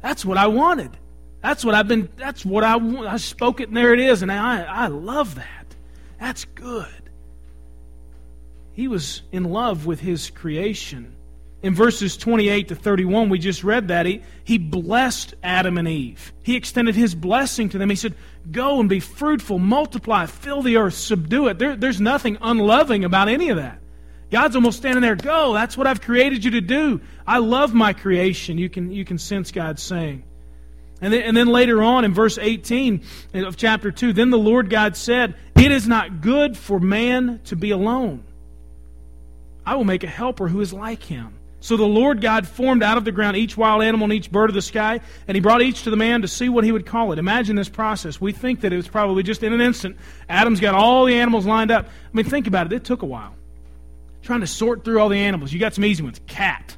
that's 0.02 0.26
what 0.26 0.38
I 0.38 0.48
wanted. 0.48 0.98
That's 1.44 1.66
what 1.66 1.76
I've 1.76 1.90
been, 1.90 2.08
that's 2.16 2.46
what 2.46 2.64
I, 2.64 2.78
I 3.06 3.18
spoke 3.18 3.60
it 3.60 3.68
and 3.68 3.76
there 3.76 3.94
it 3.94 4.00
is. 4.00 4.22
And 4.22 4.32
I, 4.32 4.64
I 4.64 4.88
love 4.88 5.36
that. 5.36 5.76
That's 6.18 6.46
good. 6.46 6.88
He 8.72 8.88
was 8.88 9.22
in 9.34 9.44
love 9.44 9.86
with 9.86 10.00
his 10.00 10.30
creation. 10.30 11.14
In 11.62 11.76
verses 11.76 12.16
28 12.16 12.70
to 12.70 12.76
31, 12.76 13.28
we 13.28 13.40
just 13.40 13.64
read 13.64 13.90
that. 13.90 14.06
He, 14.06 14.22
he 14.46 14.58
blessed 14.58 15.36
Adam 15.44 15.78
and 15.78 15.88
Eve. 15.88 16.32
He 16.44 16.56
extended 16.56 16.96
his 16.96 17.14
blessing 17.14 17.70
to 17.70 17.78
them. 17.78 17.90
He 17.90 17.98
said, 17.98 18.16
Go 18.50 18.80
and 18.80 18.88
be 18.88 19.02
fruitful, 19.02 19.60
multiply, 19.60 20.26
fill 20.26 20.62
the 20.62 20.78
earth, 20.78 20.94
subdue 20.94 21.48
it. 21.48 21.60
There, 21.60 21.76
there's 21.76 22.02
nothing 22.02 22.38
unloving 22.42 23.04
about 23.04 23.28
any 23.28 23.50
of 23.50 23.58
that. 23.58 23.80
God's 24.32 24.56
almost 24.56 24.78
standing 24.78 25.02
there, 25.02 25.16
go, 25.16 25.54
that's 25.54 25.78
what 25.78 25.88
I've 25.88 26.02
created 26.02 26.44
you 26.44 26.52
to 26.52 26.62
do. 26.62 27.02
I 27.28 27.38
love 27.38 27.74
my 27.74 27.94
creation. 27.94 28.58
You 28.58 28.70
can, 28.70 28.92
you 28.92 29.06
can 29.06 29.18
sense 29.18 29.52
God 29.52 29.78
saying. 29.78 30.24
And 31.04 31.12
then, 31.12 31.22
and 31.24 31.36
then 31.36 31.48
later 31.48 31.84
on 31.84 32.06
in 32.06 32.14
verse 32.14 32.38
18 32.38 33.04
of 33.34 33.58
chapter 33.58 33.92
2, 33.92 34.14
then 34.14 34.30
the 34.30 34.38
Lord 34.38 34.70
God 34.70 34.96
said, 34.96 35.36
It 35.58 35.70
is 35.70 35.86
not 35.86 36.22
good 36.22 36.56
for 36.58 36.80
man 36.80 37.42
to 37.46 37.58
be 37.58 37.72
alone. 37.72 38.24
I 39.66 39.76
will 39.76 39.84
make 39.84 40.06
a 40.06 40.08
helper 40.08 40.48
who 40.48 40.62
is 40.62 40.72
like 40.72 41.04
him. 41.04 41.38
So 41.60 41.76
the 41.76 41.84
Lord 41.84 42.22
God 42.22 42.48
formed 42.48 42.84
out 42.84 42.98
of 42.98 43.04
the 43.04 43.12
ground 43.12 43.36
each 43.36 43.58
wild 43.58 43.84
animal 43.84 44.06
and 44.06 44.14
each 44.14 44.32
bird 44.32 44.50
of 44.50 44.54
the 44.54 44.62
sky, 44.62 45.02
and 45.28 45.36
he 45.36 45.42
brought 45.42 45.62
each 45.62 45.84
to 45.84 45.90
the 45.90 45.98
man 45.98 46.22
to 46.22 46.28
see 46.30 46.48
what 46.48 46.64
he 46.64 46.72
would 46.72 46.86
call 46.86 47.12
it. 47.12 47.20
Imagine 47.20 47.58
this 47.58 47.68
process. 47.68 48.22
We 48.22 48.32
think 48.32 48.62
that 48.62 48.72
it 48.72 48.78
was 48.78 48.88
probably 48.88 49.24
just 49.24 49.44
in 49.44 49.52
an 49.52 49.60
instant. 49.60 49.98
Adam's 50.30 50.62
got 50.62 50.74
all 50.74 51.04
the 51.04 51.16
animals 51.16 51.46
lined 51.46 51.70
up. 51.70 51.86
I 51.86 51.90
mean, 52.16 52.26
think 52.26 52.48
about 52.48 52.68
it. 52.68 52.74
It 52.74 52.86
took 52.86 53.02
a 53.02 53.06
while 53.06 53.36
trying 54.22 54.40
to 54.40 54.48
sort 54.48 54.86
through 54.86 55.02
all 55.02 55.10
the 55.10 55.18
animals. 55.18 55.52
You 55.52 55.60
got 55.60 55.74
some 55.74 55.84
easy 55.84 56.02
ones. 56.02 56.22
Cat. 56.28 56.78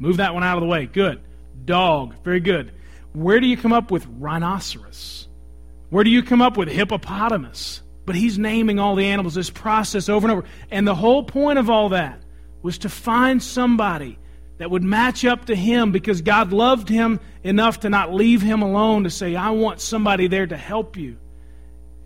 Move 0.00 0.16
that 0.16 0.34
one 0.34 0.42
out 0.42 0.56
of 0.56 0.62
the 0.62 0.68
way. 0.68 0.86
Good. 0.86 1.20
Dog. 1.64 2.16
Very 2.24 2.40
good. 2.40 2.72
Where 3.12 3.40
do 3.40 3.46
you 3.46 3.56
come 3.56 3.72
up 3.72 3.90
with 3.90 4.06
rhinoceros? 4.18 5.28
Where 5.90 6.04
do 6.04 6.10
you 6.10 6.22
come 6.22 6.40
up 6.40 6.56
with 6.56 6.68
hippopotamus? 6.68 7.82
But 8.06 8.14
he's 8.14 8.38
naming 8.38 8.78
all 8.78 8.94
the 8.94 9.06
animals, 9.06 9.34
this 9.34 9.50
process 9.50 10.08
over 10.08 10.26
and 10.26 10.38
over. 10.38 10.48
And 10.70 10.86
the 10.86 10.94
whole 10.94 11.24
point 11.24 11.58
of 11.58 11.68
all 11.68 11.90
that 11.90 12.22
was 12.62 12.78
to 12.78 12.88
find 12.88 13.42
somebody 13.42 14.18
that 14.58 14.70
would 14.70 14.82
match 14.82 15.24
up 15.24 15.46
to 15.46 15.56
him 15.56 15.90
because 15.90 16.22
God 16.22 16.52
loved 16.52 16.88
him 16.88 17.18
enough 17.42 17.80
to 17.80 17.90
not 17.90 18.12
leave 18.12 18.42
him 18.42 18.62
alone, 18.62 19.04
to 19.04 19.10
say, 19.10 19.34
I 19.34 19.50
want 19.50 19.80
somebody 19.80 20.26
there 20.26 20.46
to 20.46 20.56
help 20.56 20.96
you. 20.96 21.16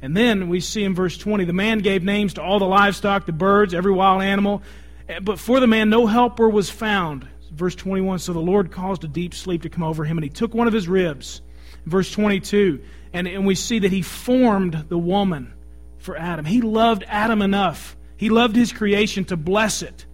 And 0.00 0.16
then 0.16 0.48
we 0.48 0.60
see 0.60 0.84
in 0.84 0.94
verse 0.94 1.16
20 1.16 1.44
the 1.44 1.52
man 1.52 1.78
gave 1.78 2.02
names 2.02 2.34
to 2.34 2.42
all 2.42 2.58
the 2.58 2.66
livestock, 2.66 3.26
the 3.26 3.32
birds, 3.32 3.74
every 3.74 3.92
wild 3.92 4.22
animal. 4.22 4.62
But 5.22 5.38
for 5.38 5.60
the 5.60 5.66
man, 5.66 5.90
no 5.90 6.06
helper 6.06 6.48
was 6.48 6.70
found. 6.70 7.26
Verse 7.54 7.74
21 7.74 8.18
So 8.18 8.32
the 8.32 8.40
Lord 8.40 8.70
caused 8.70 9.04
a 9.04 9.08
deep 9.08 9.34
sleep 9.34 9.62
to 9.62 9.68
come 9.68 9.82
over 9.82 10.04
him, 10.04 10.18
and 10.18 10.24
he 10.24 10.30
took 10.30 10.54
one 10.54 10.66
of 10.66 10.72
his 10.72 10.88
ribs. 10.88 11.40
Verse 11.86 12.10
22 12.12 12.80
and, 13.14 13.28
and 13.28 13.46
we 13.46 13.54
see 13.54 13.78
that 13.78 13.92
he 13.92 14.02
formed 14.02 14.86
the 14.88 14.98
woman 14.98 15.54
for 15.98 16.18
Adam. 16.18 16.44
He 16.44 16.60
loved 16.60 17.04
Adam 17.06 17.40
enough, 17.40 17.96
he 18.16 18.28
loved 18.28 18.56
his 18.56 18.72
creation 18.72 19.24
to 19.26 19.36
bless 19.36 19.82
it, 19.82 20.04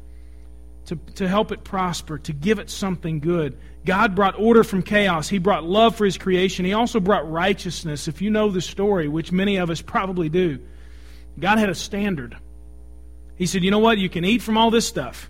to, 0.84 0.96
to 1.16 1.26
help 1.26 1.50
it 1.50 1.64
prosper, 1.64 2.18
to 2.18 2.32
give 2.32 2.58
it 2.58 2.70
something 2.70 3.20
good. 3.20 3.58
God 3.86 4.14
brought 4.14 4.38
order 4.38 4.62
from 4.62 4.82
chaos. 4.82 5.28
He 5.28 5.38
brought 5.38 5.64
love 5.64 5.96
for 5.96 6.04
His 6.04 6.18
creation. 6.18 6.66
He 6.66 6.74
also 6.74 7.00
brought 7.00 7.30
righteousness. 7.30 8.08
If 8.08 8.20
you 8.20 8.28
know 8.28 8.50
the 8.50 8.60
story, 8.60 9.08
which 9.08 9.32
many 9.32 9.56
of 9.56 9.70
us 9.70 9.80
probably 9.80 10.28
do, 10.28 10.58
God 11.38 11.58
had 11.58 11.70
a 11.70 11.74
standard. 11.74 12.36
He 13.36 13.46
said, 13.46 13.64
You 13.64 13.70
know 13.70 13.78
what? 13.78 13.96
You 13.96 14.10
can 14.10 14.26
eat 14.26 14.42
from 14.42 14.58
all 14.58 14.70
this 14.70 14.86
stuff, 14.86 15.29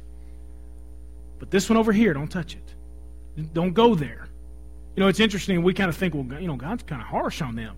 but 1.41 1.51
this 1.51 1.69
one 1.69 1.77
over 1.77 1.93
here, 1.93 2.15
don't 2.15 2.31
touch 2.31 2.55
it. 2.55 3.53
Don't 3.53 3.73
go 3.73 3.97
there. 3.97 4.29
You 4.95 5.03
know, 5.03 5.09
it's 5.09 5.19
interesting. 5.19 5.63
We 5.63 5.75
kind 5.75 5.89
of 5.89 5.97
think, 5.97 6.15
well, 6.15 6.41
you 6.41 6.47
know, 6.47 6.57
God's 6.57 6.85
kind 6.85 7.03
of 7.03 7.09
harsh 7.09 7.43
on 7.43 7.57
them. 7.57 7.75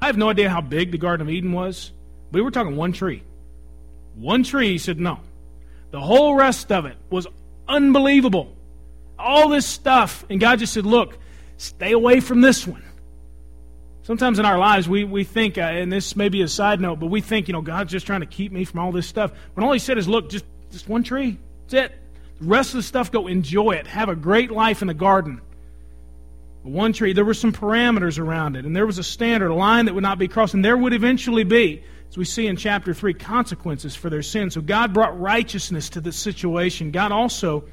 I 0.00 0.06
have 0.06 0.16
no 0.16 0.30
idea 0.30 0.50
how 0.50 0.60
big 0.60 0.90
the 0.90 0.98
Garden 0.98 1.24
of 1.24 1.32
Eden 1.32 1.52
was, 1.52 1.92
but 2.32 2.38
we 2.38 2.42
were 2.42 2.50
talking 2.50 2.74
one 2.74 2.92
tree. 2.92 3.22
One 4.16 4.42
tree, 4.42 4.70
he 4.70 4.78
said, 4.78 4.98
no. 4.98 5.20
The 5.92 6.00
whole 6.00 6.34
rest 6.34 6.72
of 6.72 6.86
it 6.86 6.96
was 7.10 7.28
unbelievable 7.68 8.56
all 9.22 9.48
this 9.48 9.66
stuff. 9.66 10.24
And 10.28 10.40
God 10.40 10.58
just 10.58 10.72
said, 10.72 10.84
look, 10.84 11.16
stay 11.56 11.92
away 11.92 12.20
from 12.20 12.40
this 12.40 12.66
one. 12.66 12.82
Sometimes 14.02 14.40
in 14.40 14.44
our 14.44 14.58
lives, 14.58 14.88
we, 14.88 15.04
we 15.04 15.22
think, 15.22 15.58
uh, 15.58 15.60
and 15.60 15.92
this 15.92 16.16
may 16.16 16.28
be 16.28 16.42
a 16.42 16.48
side 16.48 16.80
note, 16.80 16.98
but 16.98 17.06
we 17.06 17.20
think, 17.20 17.46
you 17.46 17.52
know, 17.52 17.62
God's 17.62 17.92
just 17.92 18.04
trying 18.04 18.20
to 18.20 18.26
keep 18.26 18.50
me 18.50 18.64
from 18.64 18.80
all 18.80 18.90
this 18.90 19.06
stuff. 19.06 19.32
When 19.54 19.64
all 19.64 19.72
He 19.72 19.78
said 19.78 19.96
is, 19.96 20.08
look, 20.08 20.28
just, 20.28 20.44
just 20.72 20.88
one 20.88 21.04
tree. 21.04 21.38
That's 21.68 21.92
it. 21.92 22.01
Rest 22.42 22.70
of 22.70 22.78
the 22.78 22.82
stuff, 22.82 23.12
go 23.12 23.26
enjoy 23.26 23.72
it. 23.72 23.86
Have 23.86 24.08
a 24.08 24.16
great 24.16 24.50
life 24.50 24.82
in 24.82 24.88
the 24.88 24.94
garden. 24.94 25.40
One 26.62 26.92
tree, 26.92 27.12
there 27.12 27.24
were 27.24 27.34
some 27.34 27.52
parameters 27.52 28.18
around 28.18 28.56
it, 28.56 28.64
and 28.64 28.74
there 28.74 28.86
was 28.86 28.98
a 28.98 29.04
standard, 29.04 29.50
a 29.50 29.54
line 29.54 29.86
that 29.86 29.94
would 29.94 30.02
not 30.02 30.18
be 30.18 30.28
crossed, 30.28 30.54
and 30.54 30.64
there 30.64 30.76
would 30.76 30.92
eventually 30.92 31.44
be, 31.44 31.82
as 32.08 32.16
we 32.16 32.24
see 32.24 32.46
in 32.46 32.56
chapter 32.56 32.94
3, 32.94 33.14
consequences 33.14 33.96
for 33.96 34.10
their 34.10 34.22
sin. 34.22 34.50
So 34.50 34.60
God 34.60 34.92
brought 34.92 35.18
righteousness 35.18 35.90
to 35.90 36.00
this 36.00 36.16
situation. 36.16 36.92
God 36.92 37.10
also 37.10 37.64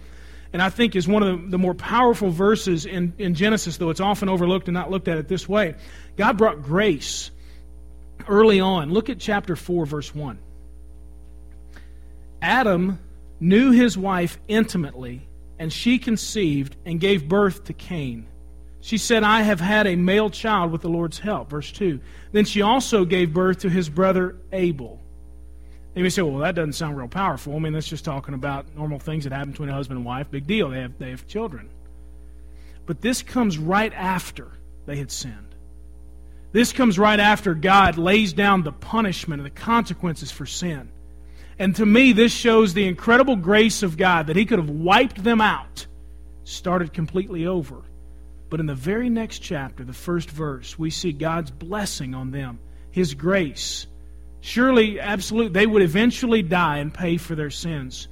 and 0.52 0.62
I 0.62 0.70
think 0.70 0.96
is 0.96 1.08
one 1.08 1.24
of 1.24 1.42
the, 1.42 1.50
the 1.50 1.58
more 1.58 1.74
powerful 1.74 2.32
verses 2.32 2.86
in, 2.86 3.14
in 3.18 3.36
Genesis, 3.36 3.78
though 3.78 3.92
it's 3.92 4.00
often 4.00 4.30
overlooked 4.30 4.68
and 4.68 4.74
not 4.74 4.90
looked 4.90 5.08
at 5.08 5.18
it 5.18 5.28
this 5.28 5.48
way. 5.48 5.76
God 6.18 6.38
brought 6.38 6.64
grace 6.64 7.30
early 8.28 8.60
on. 8.60 8.92
Look 8.92 9.10
at 9.10 9.20
chapter 9.20 9.56
4, 9.56 9.86
verse 9.86 10.14
1. 10.14 10.40
Adam 12.42 13.00
knew 13.40 13.72
his 13.72 13.98
wife 13.98 14.40
intimately, 14.48 15.28
and 15.58 15.72
she 15.72 16.00
conceived 16.00 16.76
and 16.86 17.00
gave 17.00 17.28
birth 17.28 17.66
to 17.66 17.74
Cain. 17.74 18.28
She 18.82 18.98
said, 18.98 19.24
I 19.24 19.42
have 19.42 19.60
had 19.60 19.88
a 19.88 19.96
male 19.96 20.30
child 20.30 20.72
with 20.72 20.82
the 20.82 20.90
Lord's 20.90 21.20
help. 21.20 21.50
Verse 21.50 21.72
2. 21.72 22.00
Then 22.32 22.46
she 22.46 22.62
also 22.62 23.04
gave 23.04 23.34
birth 23.34 23.60
to 23.60 23.70
his 23.70 23.90
brother 23.90 24.38
Abel. 24.54 25.02
You 25.96 26.04
may 26.04 26.10
say, 26.10 26.22
well, 26.22 26.38
that 26.40 26.56
doesn't 26.56 26.74
sound 26.74 26.98
real 26.98 27.10
powerful. 27.10 27.56
I 27.56 27.60
mean, 27.60 27.74
that's 27.74 27.88
just 27.88 28.06
talking 28.06 28.34
about 28.34 28.74
normal 28.76 29.00
things 29.00 29.26
that 29.26 29.34
happen 29.34 29.52
between 29.52 29.70
a 29.70 29.74
husband 29.74 29.98
and 29.98 30.06
wife. 30.06 30.32
Big 30.32 30.48
deal. 30.48 30.70
They 30.70 30.82
have, 30.82 30.98
they 30.98 31.10
have 31.10 31.28
children. 31.28 31.70
But 32.86 33.02
this 33.02 33.22
comes 33.22 33.58
right 33.58 33.92
after 33.94 34.48
they 34.86 34.96
had 34.96 35.12
sinned. 35.12 35.56
This 36.52 36.72
comes 36.74 36.98
right 36.98 37.20
after 37.20 37.54
God 37.54 37.98
lays 37.98 38.34
down 38.34 38.64
the 38.64 38.72
punishment 38.72 39.42
and 39.42 39.46
the 39.46 39.62
consequences 39.62 40.32
for 40.32 40.46
sin. 40.46 40.90
And 41.60 41.76
to 41.76 41.86
me, 41.86 42.14
this 42.14 42.32
shows 42.32 42.74
the 42.74 42.88
incredible 42.88 43.36
grace 43.36 43.84
of 43.84 43.98
God 43.98 44.28
that 44.28 44.38
He 44.38 44.46
could 44.46 44.60
have 44.60 44.70
wiped 44.70 45.22
them 45.22 45.42
out, 45.42 45.86
started 46.46 46.94
completely 46.94 47.46
over. 47.46 47.84
But 48.50 48.62
in 48.62 48.66
the 48.66 48.76
very 48.76 49.10
next 49.10 49.40
chapter, 49.40 49.84
the 49.84 49.94
first 49.94 50.32
verse, 50.32 50.80
we 50.80 50.90
see 50.90 51.12
God's 51.12 51.52
blessing 51.52 52.16
on 52.16 52.32
them, 52.32 52.60
His 52.92 53.14
grace. 53.14 53.86
Surely, 54.40 55.02
absolutely, 55.02 55.52
they 55.52 55.68
would 55.68 55.82
eventually 55.82 56.42
die 56.42 56.78
and 56.78 56.94
pay 56.94 57.18
for 57.18 57.36
their 57.36 57.50
sins. 57.50 58.08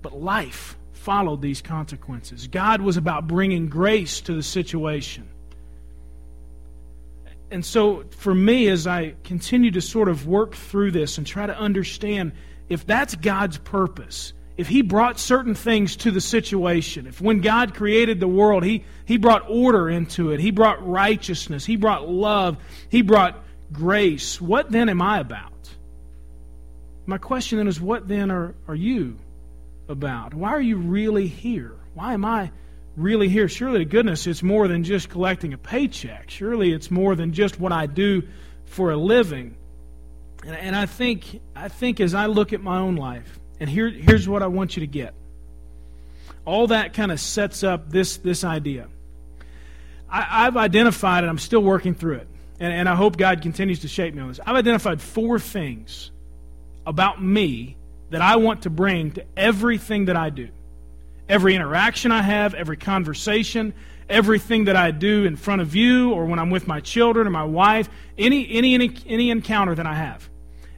But 0.00 0.16
life 0.16 0.78
followed 0.92 1.42
these 1.42 1.60
consequences. 1.60 2.46
God 2.46 2.80
was 2.80 2.96
about 2.96 3.26
bringing 3.26 3.68
grace 3.68 4.20
to 4.22 4.34
the 4.34 4.42
situation. 4.42 5.28
And 7.50 7.64
so, 7.64 8.04
for 8.10 8.34
me, 8.34 8.68
as 8.68 8.86
I 8.86 9.14
continue 9.24 9.72
to 9.72 9.80
sort 9.80 10.08
of 10.08 10.26
work 10.26 10.54
through 10.54 10.92
this 10.92 11.18
and 11.18 11.26
try 11.26 11.46
to 11.46 11.56
understand 11.56 12.32
if 12.74 12.86
that's 12.86 13.14
God's 13.14 13.56
purpose, 13.58 14.32
if 14.56 14.68
He 14.68 14.82
brought 14.82 15.18
certain 15.18 15.54
things 15.54 15.96
to 15.96 16.10
the 16.10 16.20
situation, 16.20 17.06
if 17.06 17.20
when 17.20 17.40
God 17.40 17.74
created 17.74 18.20
the 18.20 18.28
world, 18.28 18.64
He, 18.64 18.84
he 19.06 19.16
brought 19.16 19.48
order 19.48 19.88
into 19.88 20.32
it, 20.32 20.40
He 20.40 20.50
brought 20.50 20.86
righteousness, 20.86 21.64
He 21.64 21.76
brought 21.76 22.08
love, 22.08 22.58
He 22.88 23.02
brought 23.02 23.42
grace, 23.72 24.40
what 24.40 24.70
then 24.70 24.88
am 24.88 25.00
I 25.00 25.20
about? 25.20 25.52
My 27.06 27.18
question 27.18 27.58
then 27.58 27.68
is 27.68 27.80
what 27.80 28.08
then 28.08 28.30
are, 28.30 28.54
are 28.66 28.74
you 28.74 29.18
about? 29.88 30.34
Why 30.34 30.50
are 30.50 30.60
you 30.60 30.76
really 30.76 31.26
here? 31.26 31.76
Why 31.94 32.14
am 32.14 32.24
I 32.24 32.50
really 32.96 33.28
here? 33.28 33.48
Surely, 33.48 33.80
to 33.80 33.84
goodness, 33.84 34.26
it's 34.26 34.42
more 34.42 34.68
than 34.68 34.84
just 34.84 35.10
collecting 35.10 35.52
a 35.52 35.58
paycheck. 35.58 36.30
Surely, 36.30 36.72
it's 36.72 36.90
more 36.90 37.14
than 37.14 37.32
just 37.32 37.60
what 37.60 37.72
I 37.72 37.86
do 37.86 38.22
for 38.64 38.90
a 38.90 38.96
living. 38.96 39.56
And, 40.46 40.54
and 40.54 40.76
I 40.76 40.86
think, 40.86 41.40
I 41.56 41.68
think 41.68 42.00
as 42.00 42.14
I 42.14 42.26
look 42.26 42.52
at 42.52 42.60
my 42.60 42.78
own 42.78 42.96
life, 42.96 43.38
and 43.60 43.70
here, 43.70 43.88
here's 43.88 44.28
what 44.28 44.42
I 44.42 44.46
want 44.48 44.76
you 44.76 44.80
to 44.80 44.86
get. 44.86 45.14
All 46.44 46.66
that 46.68 46.92
kind 46.92 47.10
of 47.10 47.20
sets 47.20 47.64
up 47.64 47.90
this, 47.90 48.18
this 48.18 48.44
idea. 48.44 48.88
I, 50.08 50.44
have 50.44 50.56
identified, 50.56 51.24
and 51.24 51.30
I'm 51.30 51.38
still 51.38 51.62
working 51.62 51.94
through 51.94 52.16
it, 52.16 52.28
and, 52.60 52.72
and 52.72 52.88
I 52.88 52.94
hope 52.94 53.16
God 53.16 53.42
continues 53.42 53.80
to 53.80 53.88
shape 53.88 54.14
me 54.14 54.20
on 54.20 54.28
this. 54.28 54.38
I've 54.46 54.54
identified 54.54 55.00
four 55.00 55.38
things 55.38 56.10
about 56.86 57.22
me 57.22 57.76
that 58.10 58.20
I 58.20 58.36
want 58.36 58.62
to 58.62 58.70
bring 58.70 59.12
to 59.12 59.24
everything 59.36 60.04
that 60.04 60.16
I 60.16 60.30
do. 60.30 60.50
Every 61.28 61.56
interaction 61.56 62.12
I 62.12 62.22
have, 62.22 62.54
every 62.54 62.76
conversation, 62.76 63.72
everything 64.08 64.66
that 64.66 64.76
I 64.76 64.90
do 64.90 65.24
in 65.24 65.36
front 65.36 65.62
of 65.62 65.74
you 65.74 66.12
or 66.12 66.26
when 66.26 66.38
I'm 66.38 66.50
with 66.50 66.68
my 66.68 66.80
children 66.80 67.26
or 67.26 67.30
my 67.30 67.44
wife, 67.44 67.88
any, 68.18 68.48
any, 68.50 68.74
any, 68.74 68.94
any 69.06 69.30
encounter 69.30 69.74
that 69.74 69.86
I 69.86 69.94
have. 69.94 70.28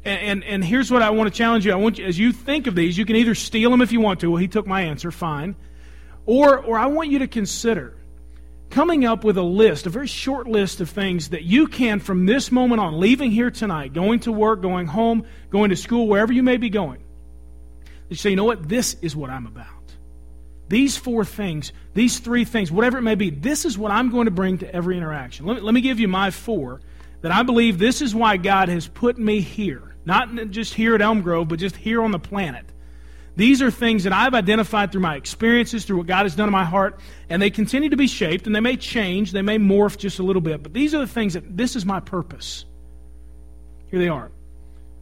And, 0.06 0.20
and, 0.20 0.44
and 0.44 0.64
here's 0.64 0.88
what 0.88 1.02
I 1.02 1.10
want 1.10 1.32
to 1.32 1.36
challenge 1.36 1.66
you. 1.66 1.72
I 1.72 1.76
want 1.76 1.98
you, 1.98 2.06
as 2.06 2.16
you 2.16 2.32
think 2.32 2.68
of 2.68 2.76
these, 2.76 2.96
you 2.96 3.04
can 3.04 3.16
either 3.16 3.34
steal 3.34 3.70
them 3.72 3.82
if 3.82 3.90
you 3.90 4.00
want 4.00 4.20
to. 4.20 4.30
Well, 4.30 4.40
he 4.40 4.46
took 4.46 4.64
my 4.64 4.82
answer, 4.82 5.10
fine. 5.10 5.56
Or, 6.26 6.58
or 6.58 6.78
I 6.78 6.86
want 6.86 7.10
you 7.10 7.18
to 7.18 7.26
consider 7.26 7.96
coming 8.70 9.04
up 9.04 9.24
with 9.24 9.36
a 9.36 9.42
list, 9.42 9.86
a 9.86 9.90
very 9.90 10.06
short 10.06 10.46
list 10.46 10.80
of 10.80 10.90
things 10.90 11.30
that 11.30 11.42
you 11.42 11.66
can, 11.66 11.98
from 11.98 12.24
this 12.24 12.52
moment 12.52 12.80
on, 12.80 13.00
leaving 13.00 13.32
here 13.32 13.50
tonight, 13.50 13.94
going 13.94 14.20
to 14.20 14.32
work, 14.32 14.62
going 14.62 14.86
home, 14.86 15.26
going 15.50 15.70
to 15.70 15.76
school, 15.76 16.06
wherever 16.06 16.32
you 16.32 16.42
may 16.42 16.56
be 16.56 16.70
going, 16.70 17.02
you 18.08 18.14
say, 18.14 18.30
you 18.30 18.36
know 18.36 18.44
what? 18.44 18.68
This 18.68 18.94
is 19.02 19.16
what 19.16 19.30
I'm 19.30 19.46
about. 19.46 19.66
These 20.68 20.96
four 20.96 21.24
things, 21.24 21.72
these 21.94 22.20
three 22.20 22.44
things, 22.44 22.70
whatever 22.70 22.98
it 22.98 23.02
may 23.02 23.14
be, 23.16 23.30
this 23.30 23.64
is 23.64 23.76
what 23.76 23.90
I'm 23.90 24.10
going 24.10 24.26
to 24.26 24.32
bring 24.32 24.58
to 24.58 24.72
every 24.72 24.96
interaction. 24.96 25.46
Let 25.46 25.56
me, 25.56 25.62
let 25.62 25.74
me 25.74 25.80
give 25.80 25.98
you 25.98 26.06
my 26.06 26.30
four 26.30 26.80
that 27.22 27.32
I 27.32 27.42
believe 27.42 27.78
this 27.78 28.02
is 28.02 28.14
why 28.14 28.36
God 28.36 28.68
has 28.68 28.86
put 28.86 29.18
me 29.18 29.40
here. 29.40 29.85
Not 30.06 30.50
just 30.50 30.72
here 30.72 30.94
at 30.94 31.02
Elm 31.02 31.20
Grove, 31.20 31.48
but 31.48 31.58
just 31.58 31.76
here 31.76 32.00
on 32.00 32.12
the 32.12 32.18
planet. 32.18 32.64
These 33.34 33.60
are 33.60 33.70
things 33.70 34.04
that 34.04 34.14
I've 34.14 34.32
identified 34.32 34.92
through 34.92 35.02
my 35.02 35.16
experiences, 35.16 35.84
through 35.84 35.98
what 35.98 36.06
God 36.06 36.22
has 36.22 36.34
done 36.34 36.48
in 36.48 36.52
my 36.52 36.64
heart, 36.64 37.00
and 37.28 37.42
they 37.42 37.50
continue 37.50 37.90
to 37.90 37.96
be 37.96 38.06
shaped, 38.06 38.46
and 38.46 38.56
they 38.56 38.60
may 38.60 38.76
change, 38.76 39.32
they 39.32 39.42
may 39.42 39.58
morph 39.58 39.98
just 39.98 40.20
a 40.20 40.22
little 40.22 40.40
bit, 40.40 40.62
but 40.62 40.72
these 40.72 40.94
are 40.94 40.98
the 41.00 41.06
things 41.06 41.34
that 41.34 41.56
this 41.56 41.76
is 41.76 41.84
my 41.84 42.00
purpose. 42.00 42.64
Here 43.90 43.98
they 43.98 44.08
are. 44.08 44.30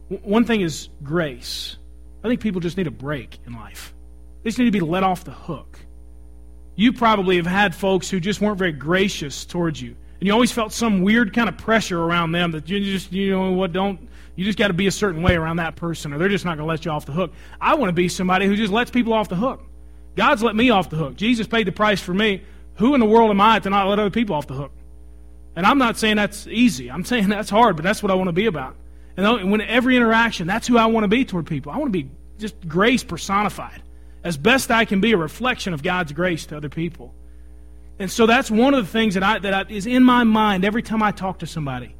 One 0.09 0.43
thing 0.43 0.61
is 0.61 0.89
grace. 1.01 1.77
I 2.23 2.27
think 2.27 2.41
people 2.41 2.59
just 2.59 2.75
need 2.75 2.87
a 2.87 2.91
break 2.91 3.39
in 3.45 3.53
life. 3.53 3.93
They 4.43 4.49
just 4.49 4.59
need 4.59 4.65
to 4.65 4.71
be 4.71 4.81
let 4.81 5.03
off 5.03 5.23
the 5.23 5.31
hook. 5.31 5.79
You 6.75 6.91
probably 6.91 7.37
have 7.37 7.45
had 7.45 7.73
folks 7.73 8.09
who 8.09 8.19
just 8.19 8.41
weren't 8.41 8.57
very 8.57 8.73
gracious 8.73 9.45
towards 9.45 9.81
you. 9.81 9.95
And 10.19 10.27
you 10.27 10.33
always 10.33 10.51
felt 10.51 10.73
some 10.73 11.01
weird 11.01 11.33
kind 11.33 11.47
of 11.47 11.57
pressure 11.57 12.01
around 12.01 12.33
them 12.33 12.51
that 12.51 12.69
you 12.69 12.79
just, 12.81 13.13
you 13.13 13.31
know 13.31 13.51
what, 13.51 13.71
don't, 13.71 14.09
you 14.35 14.43
just 14.45 14.57
got 14.57 14.67
to 14.67 14.73
be 14.73 14.87
a 14.87 14.91
certain 14.91 15.21
way 15.21 15.35
around 15.35 15.57
that 15.57 15.75
person 15.75 16.13
or 16.13 16.17
they're 16.17 16.29
just 16.29 16.45
not 16.45 16.57
going 16.57 16.67
to 16.67 16.69
let 16.69 16.85
you 16.85 16.91
off 16.91 17.05
the 17.05 17.11
hook. 17.11 17.33
I 17.59 17.75
want 17.75 17.89
to 17.89 17.93
be 17.93 18.09
somebody 18.09 18.47
who 18.47 18.55
just 18.55 18.71
lets 18.71 18.91
people 18.91 19.13
off 19.13 19.29
the 19.29 19.35
hook. 19.35 19.61
God's 20.15 20.43
let 20.43 20.55
me 20.55 20.69
off 20.69 20.89
the 20.89 20.97
hook. 20.97 21.15
Jesus 21.15 21.47
paid 21.47 21.67
the 21.67 21.71
price 21.71 22.01
for 22.01 22.13
me. 22.13 22.43
Who 22.75 22.93
in 22.93 22.99
the 22.99 23.05
world 23.05 23.29
am 23.29 23.39
I 23.39 23.59
to 23.59 23.69
not 23.69 23.87
let 23.87 23.99
other 23.99 24.09
people 24.09 24.35
off 24.35 24.47
the 24.47 24.53
hook? 24.53 24.71
And 25.55 25.65
I'm 25.65 25.77
not 25.77 25.97
saying 25.97 26.17
that's 26.17 26.47
easy. 26.47 26.91
I'm 26.91 27.05
saying 27.05 27.29
that's 27.29 27.49
hard, 27.49 27.75
but 27.75 27.83
that's 27.83 28.03
what 28.03 28.11
I 28.11 28.15
want 28.15 28.27
to 28.27 28.33
be 28.33 28.45
about. 28.45 28.75
And 29.17 29.49
when 29.49 29.61
every 29.61 29.95
interaction, 29.95 30.45
that's 30.45 30.67
who 30.67 30.77
I 30.77 30.87
want 30.87 31.05
to 31.05 31.07
be 31.07 31.23
toward 31.23 31.47
people. 31.47 31.71
I 31.71 31.77
want 31.77 31.93
to 31.93 32.03
be 32.03 32.09
just 32.37 32.67
grace 32.67 33.03
personified. 33.03 33.81
As 34.25 34.35
best 34.35 34.71
I 34.71 34.85
can 34.85 34.99
be 34.99 35.13
a 35.13 35.17
reflection 35.17 35.73
of 35.73 35.83
God's 35.83 36.11
grace 36.11 36.47
to 36.47 36.57
other 36.57 36.67
people. 36.67 37.13
And 37.97 38.11
so 38.11 38.25
that's 38.25 38.51
one 38.51 38.73
of 38.73 38.85
the 38.85 38.91
things 38.91 39.13
that, 39.13 39.23
I, 39.23 39.39
that 39.39 39.53
I, 39.53 39.71
is 39.71 39.85
in 39.85 40.03
my 40.03 40.25
mind 40.25 40.65
every 40.65 40.81
time 40.81 41.01
I 41.01 41.11
talk 41.11 41.39
to 41.39 41.47
somebody. 41.47 41.95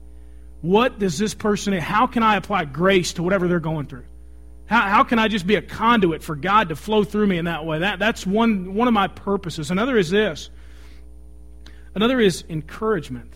What 0.61 0.99
does 0.99 1.17
this 1.17 1.33
person, 1.33 1.73
how 1.73 2.07
can 2.07 2.23
I 2.23 2.37
apply 2.37 2.65
grace 2.65 3.13
to 3.13 3.23
whatever 3.23 3.47
they're 3.47 3.59
going 3.59 3.85
through? 3.85 4.05
How, 4.65 4.81
how 4.81 5.03
can 5.03 5.19
I 5.19 5.27
just 5.27 5.45
be 5.45 5.55
a 5.55 5.61
conduit 5.61 6.23
for 6.23 6.35
God 6.35 6.69
to 6.69 6.75
flow 6.75 7.03
through 7.03 7.27
me 7.27 7.37
in 7.37 7.45
that 7.45 7.65
way? 7.65 7.79
That, 7.79 7.99
that's 7.99 8.25
one, 8.25 8.73
one 8.73 8.87
of 8.87 8.93
my 8.93 9.07
purposes. 9.07 9.69
Another 9.69 9.97
is 9.97 10.09
this. 10.09 10.49
Another 11.93 12.19
is 12.19 12.43
encouragement. 12.49 13.31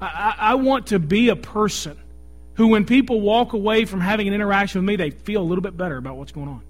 I, 0.00 0.06
I, 0.06 0.34
I 0.50 0.54
want 0.54 0.88
to 0.88 0.98
be 0.98 1.28
a 1.28 1.36
person 1.36 1.98
who, 2.54 2.68
when 2.68 2.84
people 2.84 3.20
walk 3.20 3.52
away 3.52 3.84
from 3.84 4.00
having 4.00 4.26
an 4.28 4.34
interaction 4.34 4.80
with 4.80 4.86
me, 4.86 4.96
they 4.96 5.10
feel 5.10 5.42
a 5.42 5.44
little 5.44 5.62
bit 5.62 5.76
better 5.76 5.96
about 5.96 6.16
what's 6.16 6.32
going 6.32 6.48
on. 6.48 6.62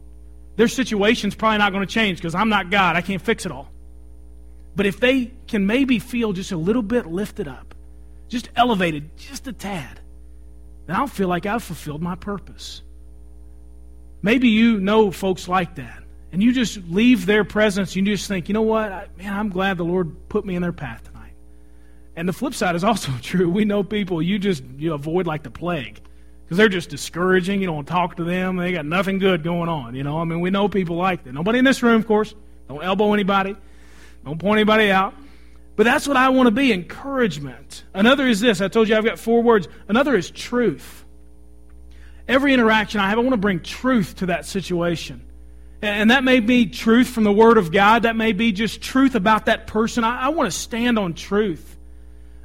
Their 0.56 0.68
situation's 0.68 1.34
probably 1.34 1.58
not 1.58 1.72
going 1.72 1.86
to 1.86 1.92
change 1.92 2.18
because 2.18 2.34
I'm 2.34 2.48
not 2.48 2.70
God. 2.70 2.96
I 2.96 3.02
can't 3.02 3.22
fix 3.22 3.46
it 3.46 3.52
all. 3.52 3.68
But 4.76 4.86
if 4.86 4.98
they 4.98 5.32
can 5.46 5.66
maybe 5.66 5.98
feel 5.98 6.32
just 6.32 6.52
a 6.52 6.56
little 6.56 6.82
bit 6.82 7.06
lifted 7.06 7.48
up, 7.48 7.73
just 8.28 8.48
elevated 8.56 9.16
just 9.16 9.46
a 9.46 9.52
tad, 9.52 10.00
then 10.86 10.96
I'll 10.96 11.06
feel 11.06 11.28
like 11.28 11.46
I've 11.46 11.62
fulfilled 11.62 12.02
my 12.02 12.14
purpose. 12.14 12.82
Maybe 14.22 14.48
you 14.48 14.80
know 14.80 15.10
folks 15.10 15.48
like 15.48 15.74
that, 15.76 16.02
and 16.32 16.42
you 16.42 16.52
just 16.52 16.78
leave 16.88 17.26
their 17.26 17.44
presence, 17.44 17.94
you 17.94 18.02
just 18.02 18.26
think, 18.26 18.48
you 18.48 18.54
know 18.54 18.62
what, 18.62 18.90
I, 18.90 19.06
man, 19.18 19.32
I'm 19.32 19.50
glad 19.50 19.76
the 19.76 19.84
Lord 19.84 20.28
put 20.28 20.44
me 20.44 20.56
in 20.56 20.62
their 20.62 20.72
path 20.72 21.04
tonight. 21.04 21.32
And 22.16 22.28
the 22.28 22.32
flip 22.32 22.54
side 22.54 22.74
is 22.74 22.84
also 22.84 23.12
true. 23.22 23.48
We 23.48 23.64
know 23.64 23.82
people 23.82 24.20
you 24.22 24.38
just 24.38 24.64
you 24.76 24.94
avoid 24.94 25.26
like 25.26 25.42
the 25.42 25.50
plague 25.50 26.00
because 26.44 26.56
they're 26.56 26.68
just 26.68 26.90
discouraging. 26.90 27.60
You 27.60 27.66
don't 27.66 27.86
talk 27.86 28.16
to 28.16 28.24
them. 28.24 28.56
They 28.56 28.72
got 28.72 28.86
nothing 28.86 29.18
good 29.18 29.42
going 29.42 29.68
on. 29.68 29.94
You 29.94 30.02
know, 30.02 30.18
I 30.18 30.24
mean, 30.24 30.40
we 30.40 30.50
know 30.50 30.68
people 30.68 30.96
like 30.96 31.24
that. 31.24 31.32
Nobody 31.32 31.58
in 31.58 31.64
this 31.64 31.82
room, 31.82 32.00
of 32.00 32.06
course. 32.06 32.34
Don't 32.68 32.82
elbow 32.82 33.12
anybody. 33.12 33.56
Don't 34.24 34.38
point 34.38 34.58
anybody 34.58 34.90
out. 34.90 35.14
But 35.76 35.84
that's 35.84 36.06
what 36.06 36.16
I 36.16 36.28
want 36.28 36.46
to 36.46 36.52
be 36.52 36.72
encouragement. 36.72 37.84
Another 37.92 38.26
is 38.26 38.40
this 38.40 38.60
I 38.60 38.68
told 38.68 38.88
you 38.88 38.96
I've 38.96 39.04
got 39.04 39.18
four 39.18 39.42
words. 39.42 39.68
Another 39.88 40.14
is 40.16 40.30
truth. 40.30 41.04
Every 42.28 42.54
interaction 42.54 43.00
I 43.00 43.10
have, 43.10 43.18
I 43.18 43.22
want 43.22 43.32
to 43.32 43.38
bring 43.38 43.60
truth 43.60 44.16
to 44.16 44.26
that 44.26 44.46
situation. 44.46 45.26
And 45.82 46.10
that 46.10 46.24
may 46.24 46.40
be 46.40 46.66
truth 46.66 47.08
from 47.08 47.24
the 47.24 47.32
Word 47.32 47.58
of 47.58 47.70
God. 47.70 48.04
That 48.04 48.16
may 48.16 48.32
be 48.32 48.52
just 48.52 48.80
truth 48.80 49.14
about 49.14 49.46
that 49.46 49.66
person. 49.66 50.02
I, 50.02 50.22
I 50.22 50.28
want 50.30 50.50
to 50.50 50.56
stand 50.56 50.98
on 50.98 51.12
truth. 51.12 51.76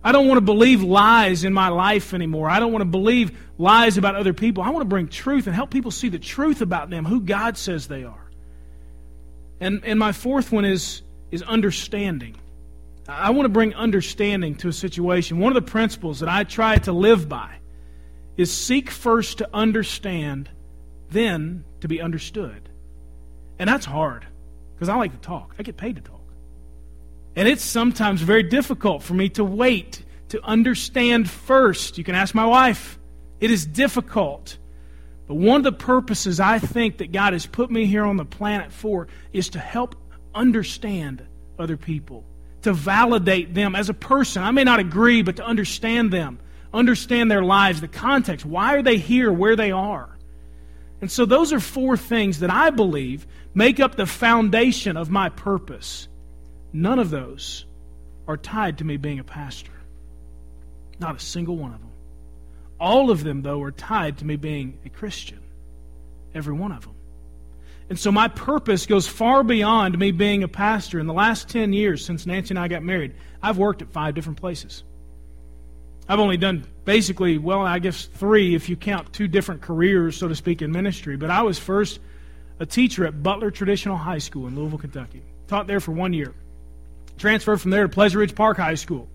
I 0.03 0.11
don't 0.11 0.27
want 0.27 0.37
to 0.37 0.45
believe 0.45 0.81
lies 0.81 1.43
in 1.43 1.53
my 1.53 1.69
life 1.69 2.13
anymore. 2.13 2.49
I 2.49 2.59
don't 2.59 2.71
want 2.71 2.81
to 2.81 2.89
believe 2.89 3.37
lies 3.57 3.97
about 3.97 4.15
other 4.15 4.33
people. 4.33 4.63
I 4.63 4.69
want 4.71 4.81
to 4.81 4.89
bring 4.89 5.07
truth 5.07 5.47
and 5.47 5.55
help 5.55 5.71
people 5.71 5.91
see 5.91 6.09
the 6.09 6.19
truth 6.19 6.61
about 6.61 6.89
them, 6.89 7.05
who 7.05 7.21
God 7.21 7.57
says 7.57 7.87
they 7.87 8.03
are. 8.03 8.29
And, 9.61 9.85
and 9.85 9.99
my 9.99 10.11
fourth 10.11 10.51
one 10.51 10.65
is 10.65 11.01
is 11.31 11.43
understanding. 11.43 12.35
I 13.09 13.31
want 13.31 13.45
to 13.45 13.49
bring 13.49 13.73
understanding 13.73 14.55
to 14.55 14.67
a 14.67 14.73
situation. 14.73 15.39
One 15.39 15.55
of 15.55 15.65
the 15.65 15.69
principles 15.69 16.19
that 16.19 16.29
I 16.29 16.43
try 16.43 16.77
to 16.79 16.91
live 16.91 17.27
by 17.27 17.55
is 18.37 18.53
seek 18.53 18.89
first 18.89 19.39
to 19.39 19.49
understand, 19.53 20.49
then 21.09 21.63
to 21.81 21.87
be 21.87 22.01
understood. 22.01 22.69
And 23.57 23.67
that's 23.67 23.85
hard 23.85 24.25
because 24.75 24.89
I 24.89 24.95
like 24.95 25.11
to 25.11 25.17
talk. 25.17 25.55
I 25.59 25.63
get 25.63 25.75
paid 25.75 25.95
to 25.97 26.01
talk. 26.01 26.21
And 27.35 27.47
it's 27.47 27.63
sometimes 27.63 28.21
very 28.21 28.43
difficult 28.43 29.03
for 29.03 29.13
me 29.13 29.29
to 29.29 29.43
wait 29.43 30.03
to 30.29 30.43
understand 30.43 31.29
first. 31.29 31.97
You 31.97 32.03
can 32.03 32.15
ask 32.15 32.35
my 32.35 32.45
wife. 32.45 32.99
It 33.39 33.51
is 33.51 33.65
difficult. 33.65 34.57
But 35.27 35.35
one 35.35 35.57
of 35.57 35.63
the 35.63 35.71
purposes 35.71 36.39
I 36.39 36.59
think 36.59 36.97
that 36.97 37.11
God 37.11 37.33
has 37.33 37.45
put 37.45 37.69
me 37.69 37.85
here 37.85 38.05
on 38.05 38.17
the 38.17 38.25
planet 38.25 38.71
for 38.71 39.07
is 39.31 39.49
to 39.49 39.59
help 39.59 39.95
understand 40.33 41.25
other 41.57 41.77
people, 41.77 42.25
to 42.63 42.73
validate 42.73 43.53
them 43.53 43.75
as 43.75 43.89
a 43.89 43.93
person. 43.93 44.43
I 44.43 44.51
may 44.51 44.63
not 44.63 44.79
agree, 44.79 45.21
but 45.21 45.37
to 45.37 45.45
understand 45.45 46.11
them, 46.11 46.39
understand 46.73 47.31
their 47.31 47.43
lives, 47.43 47.81
the 47.81 47.87
context. 47.87 48.45
Why 48.45 48.75
are 48.75 48.81
they 48.81 48.97
here 48.97 49.31
where 49.31 49.55
they 49.55 49.71
are? 49.71 50.17
And 51.01 51.09
so, 51.09 51.25
those 51.25 51.53
are 51.53 51.61
four 51.61 51.95
things 51.95 52.39
that 52.39 52.49
I 52.49 52.71
believe 52.71 53.25
make 53.53 53.79
up 53.79 53.95
the 53.95 54.05
foundation 54.05 54.97
of 54.97 55.09
my 55.09 55.29
purpose. 55.29 56.07
None 56.73 56.99
of 56.99 57.09
those 57.09 57.65
are 58.27 58.37
tied 58.37 58.79
to 58.79 58.83
me 58.83 58.97
being 58.97 59.19
a 59.19 59.23
pastor. 59.23 59.71
Not 60.99 61.15
a 61.15 61.19
single 61.19 61.55
one 61.55 61.73
of 61.73 61.79
them. 61.79 61.89
All 62.79 63.11
of 63.11 63.23
them, 63.23 63.41
though, 63.41 63.61
are 63.61 63.71
tied 63.71 64.17
to 64.19 64.25
me 64.25 64.35
being 64.35 64.77
a 64.85 64.89
Christian. 64.89 65.39
Every 66.35 66.53
one 66.53 66.71
of 66.71 66.83
them. 66.83 66.95
And 67.89 67.97
so 67.97 68.11
my 68.11 68.27
purpose 68.27 68.85
goes 68.85 69.07
far 69.07 69.43
beyond 69.43 69.97
me 69.97 70.11
being 70.11 70.43
a 70.43 70.47
pastor. 70.47 70.99
In 70.99 71.07
the 71.07 71.13
last 71.13 71.49
10 71.49 71.73
years 71.73 72.05
since 72.05 72.25
Nancy 72.27 72.51
and 72.51 72.59
I 72.59 72.67
got 72.67 72.83
married, 72.83 73.15
I've 73.41 73.57
worked 73.57 73.81
at 73.81 73.89
five 73.91 74.13
different 74.13 74.39
places. 74.39 74.83
I've 76.07 76.19
only 76.19 76.37
done 76.37 76.65
basically, 76.85 77.37
well, 77.37 77.61
I 77.61 77.79
guess 77.79 78.05
three 78.05 78.55
if 78.55 78.69
you 78.69 78.75
count 78.75 79.11
two 79.11 79.27
different 79.27 79.61
careers, 79.61 80.17
so 80.17 80.27
to 80.27 80.35
speak, 80.35 80.61
in 80.61 80.71
ministry. 80.71 81.17
But 81.17 81.31
I 81.31 81.41
was 81.41 81.57
first 81.57 81.99
a 82.59 82.65
teacher 82.65 83.05
at 83.05 83.23
Butler 83.23 83.51
Traditional 83.51 83.97
High 83.97 84.17
School 84.19 84.47
in 84.47 84.55
Louisville, 84.55 84.79
Kentucky. 84.79 85.23
Taught 85.47 85.67
there 85.67 85.79
for 85.79 85.91
one 85.91 86.13
year. 86.13 86.33
Transferred 87.17 87.59
from 87.61 87.71
there 87.71 87.83
to 87.83 87.89
Pleasant 87.89 88.19
Ridge 88.19 88.35
Park 88.35 88.57
High 88.57 88.75
School. 88.75 89.07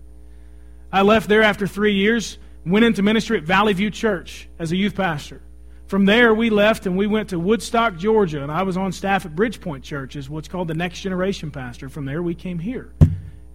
I 0.91 1.01
left 1.01 1.29
there 1.29 1.43
after 1.43 1.67
three 1.67 1.95
years, 1.95 2.37
went 2.65 2.85
into 2.85 3.03
ministry 3.03 3.37
at 3.37 3.43
Valley 3.43 3.73
View 3.73 3.91
Church 3.91 4.47
as 4.59 4.71
a 4.71 4.75
youth 4.75 4.95
pastor. 4.95 5.41
From 5.87 6.05
there, 6.05 6.33
we 6.33 6.49
left 6.49 6.87
and 6.87 6.97
we 6.97 7.05
went 7.05 7.29
to 7.29 7.39
Woodstock, 7.39 7.97
Georgia, 7.97 8.41
and 8.41 8.51
I 8.51 8.63
was 8.63 8.75
on 8.75 8.91
staff 8.91 9.25
at 9.25 9.35
Bridgepoint 9.35 9.83
Church 9.83 10.15
as 10.15 10.29
what's 10.29 10.47
called 10.47 10.67
the 10.67 10.73
Next 10.73 11.01
Generation 11.01 11.51
Pastor. 11.51 11.89
From 11.89 12.05
there, 12.05 12.23
we 12.23 12.33
came 12.33 12.57
here. 12.57 12.91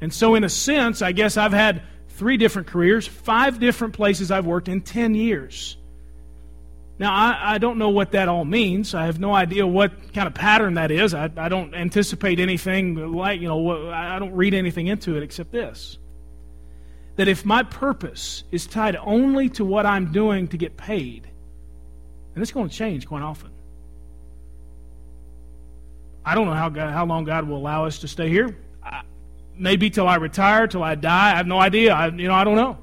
And 0.01 0.13
so, 0.13 0.37
in 0.37 0.45
a 0.45 0.49
sense, 0.49 1.03
I 1.03 1.11
guess 1.13 1.37
I've 1.37 1.53
had 1.53 1.83
three 2.11 2.37
different 2.37 2.69
careers, 2.69 3.07
five 3.07 3.59
different 3.59 3.95
places 3.95 4.31
I've 4.31 4.47
worked 4.47 4.69
in 4.69 4.81
10 4.81 5.15
years. 5.15 5.77
Now, 7.01 7.15
I, 7.15 7.55
I, 7.55 7.59
don't 7.59 7.79
know 7.79 7.89
what 7.89 8.13
that 8.13 8.29
all 8.29 8.45
means. 8.45 8.95
I 8.95 9.07
have 9.07 9.19
no 9.19 9.35
idea 9.35 9.67
what 9.67 10.13
kind 10.13 10.27
of 10.27 10.35
pattern 10.35 10.75
that 10.75 10.91
is. 10.91 11.15
I, 11.15 11.31
I 11.37 11.49
don't 11.49 11.75
anticipate 11.75 12.39
anything 12.39 13.15
like, 13.15 13.41
you 13.41 13.49
know, 13.49 13.91
I 13.91 14.19
don't 14.19 14.35
read 14.35 14.53
anything 14.53 14.87
into 14.87 15.17
it 15.17 15.23
except 15.23 15.51
this. 15.51 15.97
That 17.17 17.27
if 17.27 17.45
my 17.45 17.63
purpose 17.63 18.45
is 18.53 18.67
tied 18.67 18.97
only 18.97 19.49
to 19.51 19.65
what 19.65 19.87
I'm 19.87 20.13
doing 20.13 20.47
to 20.49 20.59
get 20.59 20.77
paid, 20.77 21.30
and 22.35 22.43
it's 22.43 22.53
going 22.53 22.69
to 22.69 22.75
change 22.75 23.07
quite 23.07 23.23
often. 23.23 23.51
I 26.25 26.35
don't 26.35 26.47
know 26.47 26.55
how, 26.55 26.69
God, 26.69 26.93
how 26.93 27.07
long 27.07 27.25
God 27.25 27.49
will 27.49 27.57
allow 27.57 27.87
us 27.87 28.01
to 28.01 28.09
stay 28.09 28.29
here. 28.29 28.57
I, 28.85 29.03
maybe 29.57 29.91
till 29.91 30.07
I 30.07 30.17
retire, 30.17 30.67
till 30.67 30.83
I 30.83 30.95
die. 30.95 31.33
I 31.33 31.37
have 31.37 31.47
no 31.47 31.59
idea. 31.59 31.93
I, 31.93 32.09
you 32.09 32.29
know, 32.29 32.35
I 32.35 32.45
don't 32.45 32.57
know. 32.57 32.79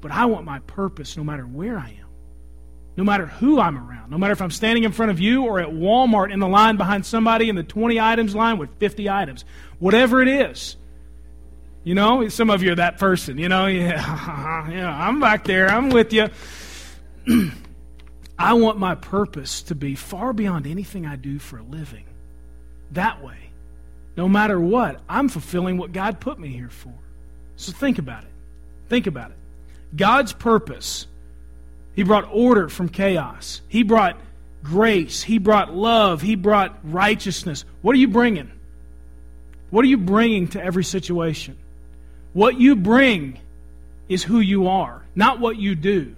But 0.00 0.12
I 0.12 0.26
want 0.26 0.44
my 0.44 0.60
purpose 0.60 1.16
no 1.16 1.24
matter 1.24 1.44
where 1.44 1.78
I 1.78 1.88
am, 1.88 2.06
no 2.96 3.04
matter 3.04 3.26
who 3.26 3.60
I'm 3.60 3.76
around, 3.76 4.10
no 4.10 4.18
matter 4.18 4.32
if 4.32 4.42
I'm 4.42 4.50
standing 4.50 4.84
in 4.84 4.92
front 4.92 5.10
of 5.10 5.18
you 5.18 5.44
or 5.44 5.60
at 5.60 5.68
Walmart 5.68 6.32
in 6.32 6.38
the 6.40 6.48
line 6.48 6.76
behind 6.76 7.06
somebody 7.06 7.48
in 7.48 7.56
the 7.56 7.62
20 7.62 7.98
items 7.98 8.34
line 8.34 8.58
with 8.58 8.70
50 8.78 9.08
items, 9.08 9.44
whatever 9.78 10.22
it 10.22 10.28
is. 10.28 10.76
You 11.84 11.94
know, 11.94 12.28
some 12.28 12.50
of 12.50 12.62
you 12.62 12.72
are 12.72 12.76
that 12.76 12.98
person. 12.98 13.36
You 13.38 13.48
know, 13.48 13.66
yeah, 13.66 14.70
yeah 14.70 15.08
I'm 15.08 15.20
back 15.20 15.44
there. 15.44 15.68
I'm 15.68 15.90
with 15.90 16.12
you. 16.12 16.28
I 18.38 18.54
want 18.54 18.78
my 18.78 18.94
purpose 18.94 19.62
to 19.62 19.74
be 19.74 19.94
far 19.94 20.32
beyond 20.32 20.66
anything 20.66 21.06
I 21.06 21.16
do 21.16 21.38
for 21.38 21.58
a 21.58 21.62
living. 21.62 22.04
That 22.92 23.22
way, 23.22 23.50
no 24.16 24.28
matter 24.28 24.60
what, 24.60 25.00
I'm 25.08 25.28
fulfilling 25.28 25.76
what 25.76 25.92
God 25.92 26.20
put 26.20 26.38
me 26.38 26.48
here 26.48 26.68
for. 26.68 26.92
So 27.56 27.72
think 27.72 27.98
about 27.98 28.24
it. 28.24 28.30
Think 28.88 29.06
about 29.06 29.30
it. 29.30 29.36
God's 29.96 30.32
purpose, 30.32 31.06
He 31.94 32.02
brought 32.02 32.28
order 32.30 32.68
from 32.68 32.88
chaos, 32.88 33.60
He 33.68 33.82
brought 33.82 34.18
grace, 34.62 35.22
He 35.22 35.38
brought 35.38 35.74
love, 35.74 36.20
He 36.20 36.34
brought 36.34 36.78
righteousness. 36.82 37.64
What 37.82 37.94
are 37.94 37.98
you 37.98 38.08
bringing? 38.08 38.50
What 39.70 39.84
are 39.84 39.88
you 39.88 39.98
bringing 39.98 40.48
to 40.48 40.62
every 40.62 40.84
situation? 40.84 41.56
What 42.32 42.58
you 42.58 42.76
bring 42.76 43.38
is 44.08 44.22
who 44.22 44.40
you 44.40 44.68
are, 44.68 45.02
not 45.14 45.40
what 45.40 45.56
you 45.56 45.74
do. 45.74 46.14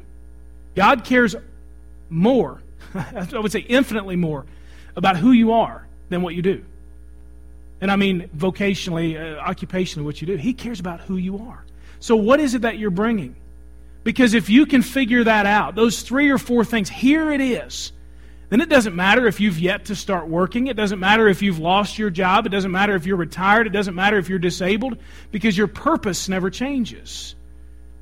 God 0.75 1.05
cares 1.05 1.35
more, 2.09 2.63
I 2.95 3.39
would 3.39 3.53
say 3.53 3.61
infinitely 3.61 4.17
more, 4.17 4.47
about 4.97 5.17
who 5.17 5.33
you 5.33 5.53
are 5.53 5.87
than 6.09 6.23
what 6.23 6.35
you 6.35 6.43
do. 6.43 6.65
And 7.81 7.91
I 7.91 7.97
mean 7.97 8.31
vocationally, 8.35 9.17
uh, 9.17 9.43
occupationally, 9.43 10.05
what 10.05 10.21
you 10.21 10.27
do. 10.27 10.37
He 10.37 10.55
cares 10.55 10.81
about 10.81 11.01
who 11.01 11.17
you 11.17 11.39
are. 11.39 11.65
So, 12.01 12.17
what 12.17 12.41
is 12.41 12.55
it 12.55 12.63
that 12.63 12.79
you're 12.79 12.91
bringing? 12.91 13.37
Because 14.05 14.35
if 14.35 14.49
you 14.49 14.67
can 14.67 14.83
figure 14.83 15.25
that 15.25 15.47
out, 15.47 15.75
those 15.75 16.03
three 16.03 16.31
or 16.31 16.39
four 16.39 16.65
things, 16.65 16.89
here 16.89 17.33
it 17.33 17.41
is, 17.41 17.93
then 18.49 18.61
it 18.61 18.69
doesn't 18.69 18.95
matter 18.95 19.27
if 19.27 19.41
you've 19.41 19.59
yet 19.59 19.87
to 19.87 19.97
start 19.97 20.29
working. 20.29 20.69
It 20.69 20.77
doesn't 20.77 21.01
matter 21.01 21.27
if 21.27 21.43
you've 21.43 21.59
lost 21.59 21.99
your 21.99 22.11
job. 22.11 22.47
It 22.47 22.51
doesn't 22.51 22.71
matter 22.71 22.95
if 22.95 23.05
you're 23.05 23.17
retired. 23.17 23.67
It 23.67 23.71
doesn't 23.71 23.95
matter 23.95 24.19
if 24.19 24.29
you're 24.29 24.39
disabled, 24.39 24.99
because 25.33 25.59
your 25.59 25.67
purpose 25.67 26.29
never 26.29 26.51
changes. 26.51 27.35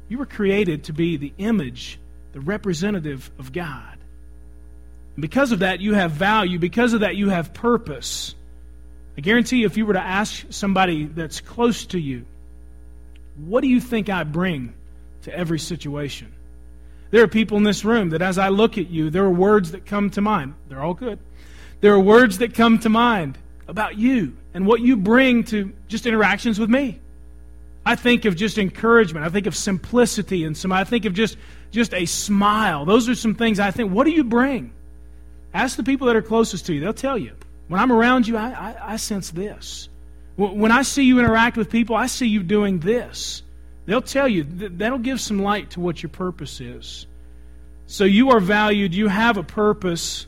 You 0.08 0.18
were 0.18 0.26
created 0.26 0.84
to 0.84 0.92
be 0.92 1.16
the 1.16 1.32
image, 1.38 1.98
the 2.32 2.40
representative 2.40 3.30
of 3.38 3.52
God. 3.52 3.93
Because 5.18 5.52
of 5.52 5.60
that, 5.60 5.80
you 5.80 5.94
have 5.94 6.12
value. 6.12 6.58
Because 6.58 6.92
of 6.92 7.00
that, 7.00 7.16
you 7.16 7.28
have 7.28 7.54
purpose. 7.54 8.34
I 9.16 9.20
guarantee 9.20 9.58
you, 9.58 9.66
if 9.66 9.76
you 9.76 9.86
were 9.86 9.92
to 9.92 10.00
ask 10.00 10.46
somebody 10.50 11.04
that's 11.04 11.40
close 11.40 11.86
to 11.86 11.98
you, 11.98 12.26
what 13.36 13.60
do 13.60 13.68
you 13.68 13.80
think 13.80 14.08
I 14.08 14.24
bring 14.24 14.74
to 15.22 15.36
every 15.36 15.58
situation? 15.58 16.32
There 17.10 17.22
are 17.22 17.28
people 17.28 17.56
in 17.58 17.62
this 17.62 17.84
room 17.84 18.10
that 18.10 18.22
as 18.22 18.38
I 18.38 18.48
look 18.48 18.76
at 18.76 18.90
you, 18.90 19.10
there 19.10 19.24
are 19.24 19.30
words 19.30 19.70
that 19.70 19.86
come 19.86 20.10
to 20.10 20.20
mind. 20.20 20.54
They're 20.68 20.82
all 20.82 20.94
good. 20.94 21.20
There 21.80 21.92
are 21.92 22.00
words 22.00 22.38
that 22.38 22.54
come 22.54 22.80
to 22.80 22.88
mind 22.88 23.38
about 23.68 23.96
you 23.96 24.36
and 24.52 24.66
what 24.66 24.80
you 24.80 24.96
bring 24.96 25.44
to 25.44 25.72
just 25.86 26.06
interactions 26.06 26.58
with 26.58 26.70
me. 26.70 26.98
I 27.86 27.96
think 27.96 28.24
of 28.24 28.34
just 28.34 28.58
encouragement. 28.58 29.26
I 29.26 29.28
think 29.28 29.46
of 29.46 29.54
simplicity 29.54 30.44
and 30.44 30.56
some 30.56 30.72
I 30.72 30.84
think 30.84 31.04
of 31.04 31.12
just 31.12 31.36
just 31.70 31.92
a 31.92 32.06
smile. 32.06 32.84
Those 32.84 33.08
are 33.08 33.14
some 33.14 33.34
things 33.34 33.60
I 33.60 33.70
think, 33.70 33.92
what 33.92 34.04
do 34.04 34.10
you 34.10 34.24
bring? 34.24 34.72
Ask 35.54 35.76
the 35.76 35.84
people 35.84 36.08
that 36.08 36.16
are 36.16 36.22
closest 36.22 36.66
to 36.66 36.74
you. 36.74 36.80
They'll 36.80 36.92
tell 36.92 37.16
you. 37.16 37.36
When 37.68 37.80
I'm 37.80 37.92
around 37.92 38.26
you, 38.26 38.36
I, 38.36 38.50
I, 38.50 38.76
I 38.94 38.96
sense 38.96 39.30
this. 39.30 39.88
When 40.36 40.72
I 40.72 40.82
see 40.82 41.04
you 41.04 41.20
interact 41.20 41.56
with 41.56 41.70
people, 41.70 41.94
I 41.94 42.06
see 42.06 42.26
you 42.26 42.42
doing 42.42 42.80
this. 42.80 43.42
They'll 43.86 44.02
tell 44.02 44.26
you. 44.26 44.42
That'll 44.44 44.98
give 44.98 45.20
some 45.20 45.38
light 45.38 45.70
to 45.70 45.80
what 45.80 46.02
your 46.02 46.10
purpose 46.10 46.60
is. 46.60 47.06
So 47.86 48.04
you 48.04 48.30
are 48.30 48.40
valued. 48.40 48.94
You 48.94 49.06
have 49.08 49.36
a 49.36 49.44
purpose. 49.44 50.26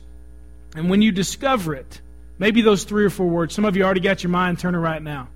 And 0.75 0.89
when 0.89 1.01
you 1.01 1.11
discover 1.11 1.75
it, 1.75 2.01
maybe 2.39 2.61
those 2.61 2.85
three 2.85 3.03
or 3.03 3.09
four 3.09 3.27
words, 3.27 3.53
some 3.53 3.65
of 3.65 3.75
you 3.75 3.83
already 3.83 3.99
got 3.99 4.23
your 4.23 4.29
mind 4.29 4.59
turning 4.59 4.79
right 4.79 5.01
now. 5.01 5.27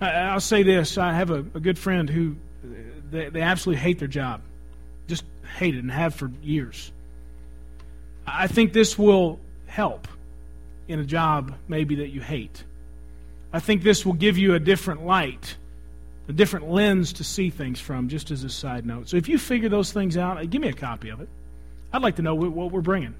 I'll 0.00 0.40
say 0.40 0.62
this. 0.62 0.96
I 0.96 1.12
have 1.12 1.30
a, 1.30 1.40
a 1.40 1.60
good 1.60 1.78
friend 1.78 2.08
who 2.08 2.36
uh, 2.64 2.68
they, 3.10 3.28
they 3.28 3.42
absolutely 3.42 3.82
hate 3.82 3.98
their 3.98 4.08
job. 4.08 4.40
Just 5.08 5.24
hate 5.58 5.74
it 5.74 5.80
and 5.80 5.90
have 5.90 6.14
for 6.14 6.30
years. 6.42 6.92
I 8.32 8.46
think 8.46 8.72
this 8.72 8.98
will 8.98 9.38
help 9.66 10.08
in 10.88 10.98
a 11.00 11.04
job 11.04 11.54
maybe 11.68 11.96
that 11.96 12.08
you 12.08 12.20
hate. 12.20 12.64
I 13.52 13.60
think 13.60 13.82
this 13.82 14.04
will 14.04 14.14
give 14.14 14.36
you 14.36 14.54
a 14.54 14.60
different 14.60 15.06
light, 15.06 15.56
a 16.28 16.32
different 16.32 16.70
lens 16.70 17.14
to 17.14 17.24
see 17.24 17.50
things 17.50 17.80
from, 17.80 18.08
just 18.08 18.30
as 18.30 18.44
a 18.44 18.50
side 18.50 18.84
note. 18.84 19.08
So 19.08 19.16
if 19.16 19.28
you 19.28 19.38
figure 19.38 19.68
those 19.68 19.92
things 19.92 20.16
out, 20.16 20.38
uh, 20.38 20.44
give 20.44 20.60
me 20.60 20.68
a 20.68 20.72
copy 20.72 21.08
of 21.10 21.20
it. 21.20 21.28
I'd 21.92 22.02
like 22.02 22.16
to 22.16 22.22
know 22.22 22.34
what 22.34 22.72
we're 22.72 22.80
bringing. 22.80 23.14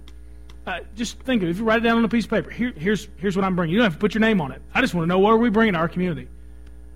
Uh, 0.66 0.80
just 0.96 1.18
think 1.20 1.42
of 1.42 1.48
it. 1.48 1.52
If 1.52 1.58
you 1.58 1.64
write 1.64 1.78
it 1.78 1.84
down 1.84 1.96
on 1.96 2.04
a 2.04 2.08
piece 2.08 2.24
of 2.24 2.30
paper, 2.30 2.50
here, 2.50 2.72
here's, 2.76 3.08
here's 3.16 3.36
what 3.36 3.44
I'm 3.44 3.56
bringing. 3.56 3.72
You 3.72 3.78
don't 3.78 3.86
have 3.86 3.94
to 3.94 3.98
put 3.98 4.12
your 4.12 4.20
name 4.20 4.40
on 4.40 4.52
it. 4.52 4.60
I 4.74 4.82
just 4.82 4.92
want 4.92 5.04
to 5.04 5.08
know 5.08 5.18
what 5.18 5.30
are 5.30 5.38
we 5.38 5.48
bringing 5.48 5.72
to 5.72 5.78
our 5.78 5.88
community? 5.88 6.28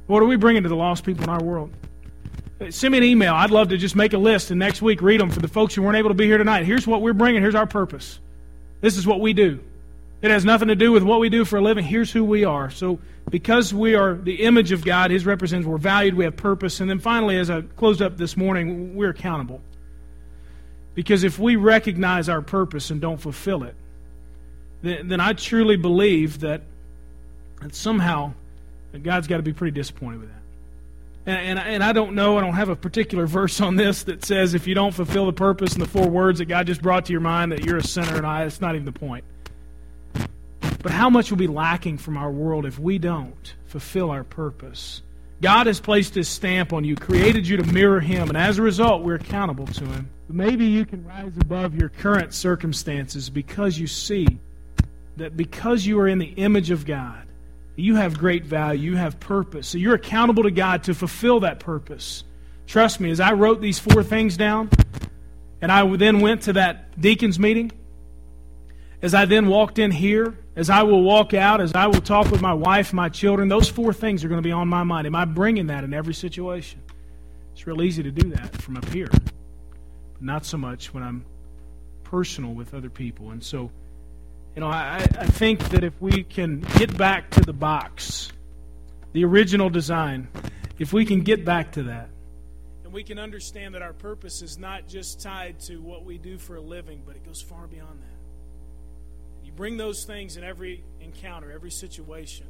What 0.07 0.23
are 0.23 0.27
we 0.27 0.37
bringing 0.37 0.63
to 0.65 0.69
the 0.69 0.77
lost 0.77 1.05
people 1.05 1.25
in 1.25 1.31
our 1.31 1.43
world? 1.43 1.71
Send 2.71 2.93
me 2.93 2.99
an 2.99 3.05
email. 3.05 3.35
I'd 3.35 3.51
love 3.51 3.69
to 3.69 3.77
just 3.77 3.97
make 3.97 4.13
a 4.13 4.19
list 4.19 4.51
and 4.51 4.59
next 4.59 4.83
week 4.83 5.03
read 5.03 5.21
them 5.21 5.31
for 5.31 5.41
the 5.41 5.49
folks 5.49 5.75
who 5.75 5.83
weren't 5.83 5.97
able 5.97 6.11
to 6.11 6.15
be 6.15 6.27
here 6.27 6.39
tonight. 6.39 6.65
Here's 6.65 6.87
what 6.87 7.03
we're 7.03 7.13
bringing. 7.13 7.43
Here's 7.43 7.55
our 7.55 7.67
purpose. 7.67 8.21
This 8.81 8.97
is 8.97 9.07
what 9.07 9.21
we 9.21 9.33
do. 9.33 9.61
It 10.23 10.31
has 10.31 10.45
nothing 10.45 10.69
to 10.69 10.77
do 10.77 10.93
with 10.93 11.03
what 11.03 11.19
we 11.19 11.29
do 11.29 11.45
for 11.45 11.59
a 11.59 11.61
living. 11.61 11.85
Here's 11.85 12.13
who 12.13 12.25
we 12.25 12.45
are. 12.45 12.71
So, 12.71 13.01
because 13.29 13.75
we 13.75 13.95
are 13.95 14.15
the 14.15 14.43
image 14.43 14.71
of 14.71 14.85
God, 14.85 15.11
His 15.11 15.27
representatives, 15.27 15.69
we're 15.69 15.79
valued, 15.79 16.15
we 16.15 16.25
have 16.25 16.37
purpose. 16.37 16.81
And 16.81 16.89
then 16.89 17.01
finally, 17.01 17.39
as 17.39 17.51
I 17.51 17.63
closed 17.63 18.01
up 18.01 18.17
this 18.17 18.37
morning, 18.37 18.95
we're 18.95 19.11
accountable. 19.11 19.61
Because 20.95 21.25
if 21.25 21.39
we 21.39 21.57
recognize 21.57 22.29
our 22.29 22.43
purpose 22.43 22.91
and 22.91 23.01
don't 23.01 23.17
fulfill 23.17 23.65
it, 23.65 23.75
then, 24.83 25.09
then 25.09 25.21
I 25.21 25.33
truly 25.33 25.77
believe 25.77 26.41
that, 26.41 26.63
that 27.61 27.75
somehow 27.75 28.35
that 28.93 29.03
God's 29.03 29.27
got 29.27 29.39
to 29.39 29.43
be 29.43 29.53
pretty 29.53 29.75
disappointed 29.75 30.21
with 30.21 30.29
that. 30.29 30.42
And, 31.25 31.39
and, 31.39 31.59
and, 31.59 31.85
I 31.85 31.93
don't 31.93 32.15
know, 32.15 32.37
I 32.37 32.41
don't 32.41 32.55
have 32.55 32.69
a 32.69 32.75
particular 32.75 33.27
verse 33.27 33.61
on 33.61 33.77
this 33.77 34.03
that 34.05 34.25
says 34.25 34.55
if 34.55 34.67
you 34.67 34.75
don't 34.75 34.93
fulfill 34.93 35.27
the 35.27 35.33
purpose 35.33 35.75
and 35.75 35.81
the 35.81 35.87
four 35.87 36.09
words 36.09 36.41
that 36.41 36.47
God 36.47 36.67
just 36.67 36.83
brought 36.83 37.07
to 37.07 37.13
your 37.13 37.21
mind 37.21 37.53
that 37.53 37.65
you're 37.65 37.77
a 37.77 37.83
sinner, 37.83 38.17
and 38.17 38.27
I, 38.27 38.45
it's 38.45 38.61
not 38.61 38.75
even 38.75 38.87
the 38.87 38.93
point. 38.93 39.25
But 40.83 40.91
how 40.91 41.09
much 41.11 41.31
will 41.31 41.39
be 41.39 41.47
lacking 41.47 41.99
from 41.99 42.17
our 42.17 42.31
world 42.31 42.67
if 42.67 42.77
we 42.79 42.99
don't 42.99 43.55
fulfill 43.67 44.11
our 44.11 44.25
purpose? 44.25 45.03
God 45.41 45.69
has 45.69 45.81
placed 45.81 46.15
His 46.15 46.29
stamp 46.29 46.73
on 46.73 46.85
you, 46.85 46.97
created 46.97 47.47
you 47.47 47.57
to 47.57 47.65
mirror 47.65 48.01
Him, 48.01 48.29
and 48.29 48.37
as 48.37 48.59
a 48.59 48.63
result, 48.63 49.03
we're 49.03 49.15
accountable 49.15 49.67
to 49.67 49.85
Him. 49.85 50.09
Maybe 50.29 50.67
you 50.67 50.85
can 50.85 51.05
rise 51.05 51.37
above 51.39 51.75
your 51.75 51.89
current 51.89 52.35
circumstances 52.35 53.31
because 53.31 53.79
you 53.79 53.87
see 53.87 54.27
that 55.17 55.37
because 55.37 55.85
you 55.87 56.01
are 56.01 56.09
in 56.09 56.19
the 56.19 56.33
image 56.37 56.71
of 56.71 56.85
God, 56.87 57.27
you 57.77 57.97
have 57.97 58.19
great 58.19 58.45
value, 58.45 58.93
you 58.93 58.97
have 58.97 59.19
purpose. 59.19 59.69
So 59.69 59.79
you're 59.79 59.95
accountable 59.95 60.43
to 60.43 60.51
God 60.51 60.85
to 60.85 60.95
fulfill 60.95 61.41
that 61.41 61.61
purpose. 61.61 62.25
Trust 62.67 63.01
me, 63.01 63.11
as 63.11 63.21
I 63.21 63.33
wrote 63.33 63.61
these 63.61 63.79
four 63.79 64.03
things 64.03 64.37
down, 64.37 64.71
and 65.61 65.71
I 65.71 65.97
then 65.97 66.21
went 66.21 66.43
to 66.43 66.55
that 66.55 67.01
deacons 67.01 67.39
meeting, 67.39 67.73
as 69.01 69.15
I 69.15 69.25
then 69.25 69.47
walked 69.47 69.79
in 69.79 69.91
here, 69.91 70.39
as 70.55 70.71
I 70.71 70.83
will 70.83 71.03
walk 71.03 71.35
out, 71.35 71.61
as 71.61 71.73
I 71.75 71.87
will 71.87 72.01
talk 72.01 72.31
with 72.31 72.41
my 72.41 72.55
wife, 72.55 72.93
my 72.93 73.09
children, 73.09 73.49
those 73.49 73.69
four 73.69 73.93
things 73.93 74.23
are 74.23 74.29
going 74.29 74.43
to 74.43 74.47
be 74.47 74.53
on 74.53 74.69
my 74.69 74.85
mind. 74.85 75.07
Am 75.07 75.15
I 75.15 75.25
bringing 75.25 75.69
that 75.69 75.83
in 75.83 75.93
every 75.93 76.15
situation? 76.15 76.81
It's 77.53 77.67
real 77.67 77.83
easy 77.83 78.03
to 78.03 78.11
do 78.11 78.31
that 78.31 78.61
from 78.61 78.77
up 78.77 78.89
here, 78.91 79.09
but 79.11 80.23
not 80.23 80.45
so 80.45 80.57
much 80.57 80.93
when 80.95 81.03
I'm 81.03 81.25
personal 82.05 82.53
with 82.55 82.75
other 82.75 82.91
people. 82.91 83.31
And 83.31 83.43
so, 83.43 83.71
you 84.55 84.61
know, 84.61 84.69
I, 84.69 84.97
I 85.19 85.27
think 85.27 85.61
that 85.71 85.83
if 85.83 86.01
we 86.01 86.25
can 86.25 86.61
get 86.77 86.97
back 86.97 87.31
to 87.31 87.41
the 87.41 87.53
box, 87.53 88.31
the 89.13 89.25
original 89.25 89.71
design, 89.71 90.29
if 90.79 90.93
we 90.93 91.07
can 91.07 91.21
get 91.21 91.45
back 91.45 91.73
to 91.73 91.85
that, 91.85 92.11
and 92.85 92.93
we 92.93 93.03
can 93.03 93.19
understand 93.19 93.75
that 93.75 93.81
our 93.83 93.95
purpose 93.95 94.43
is 94.43 94.59
not 94.59 94.87
just 94.87 95.23
tied 95.23 95.59
to 95.61 95.77
what 95.79 96.05
we 96.05 96.19
do 96.19 96.37
for 96.37 96.57
a 96.57 96.61
living, 96.61 97.03
but 97.07 97.17
it 97.17 97.25
goes 97.25 97.41
far 97.41 97.67
beyond 97.67 98.01
that. 98.03 99.47
You 99.47 99.53
bring 99.53 99.79
those 99.79 100.05
things 100.05 100.37
in 100.37 100.45
every 100.45 100.85
encounter, 101.01 101.51
every 101.51 101.71
situation. 101.71 102.47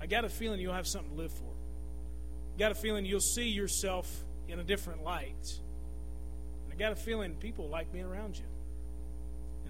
I 0.00 0.06
got 0.06 0.24
a 0.24 0.28
feeling 0.28 0.60
you'll 0.60 0.74
have 0.74 0.86
something 0.86 1.10
to 1.10 1.16
live 1.16 1.32
for. 1.32 1.52
I 2.54 2.58
got 2.58 2.70
a 2.70 2.74
feeling 2.76 3.04
you'll 3.04 3.20
see 3.20 3.48
yourself 3.48 4.08
in 4.48 4.60
a 4.60 4.64
different 4.64 5.02
light. 5.02 5.58
And 6.64 6.72
I 6.72 6.76
got 6.76 6.92
a 6.92 6.96
feeling 6.96 7.34
people 7.34 7.68
like 7.68 7.92
being 7.92 8.04
around 8.04 8.38
you. 8.38 8.44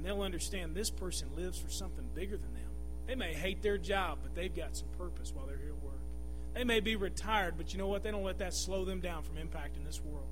And 0.00 0.06
they'll 0.06 0.22
understand 0.22 0.74
this 0.74 0.88
person 0.88 1.28
lives 1.36 1.58
for 1.58 1.68
something 1.68 2.06
bigger 2.14 2.38
than 2.38 2.54
them. 2.54 2.70
They 3.06 3.14
may 3.14 3.34
hate 3.34 3.60
their 3.60 3.76
job, 3.76 4.20
but 4.22 4.34
they've 4.34 4.54
got 4.54 4.74
some 4.74 4.88
purpose 4.96 5.30
while 5.34 5.44
they're 5.44 5.58
here 5.58 5.74
at 5.76 5.84
work. 5.84 6.00
They 6.54 6.64
may 6.64 6.80
be 6.80 6.96
retired, 6.96 7.58
but 7.58 7.74
you 7.74 7.78
know 7.78 7.86
what? 7.86 8.02
They 8.02 8.10
don't 8.10 8.24
let 8.24 8.38
that 8.38 8.54
slow 8.54 8.86
them 8.86 9.00
down 9.00 9.24
from 9.24 9.36
impacting 9.36 9.84
this 9.84 10.00
world. 10.00 10.24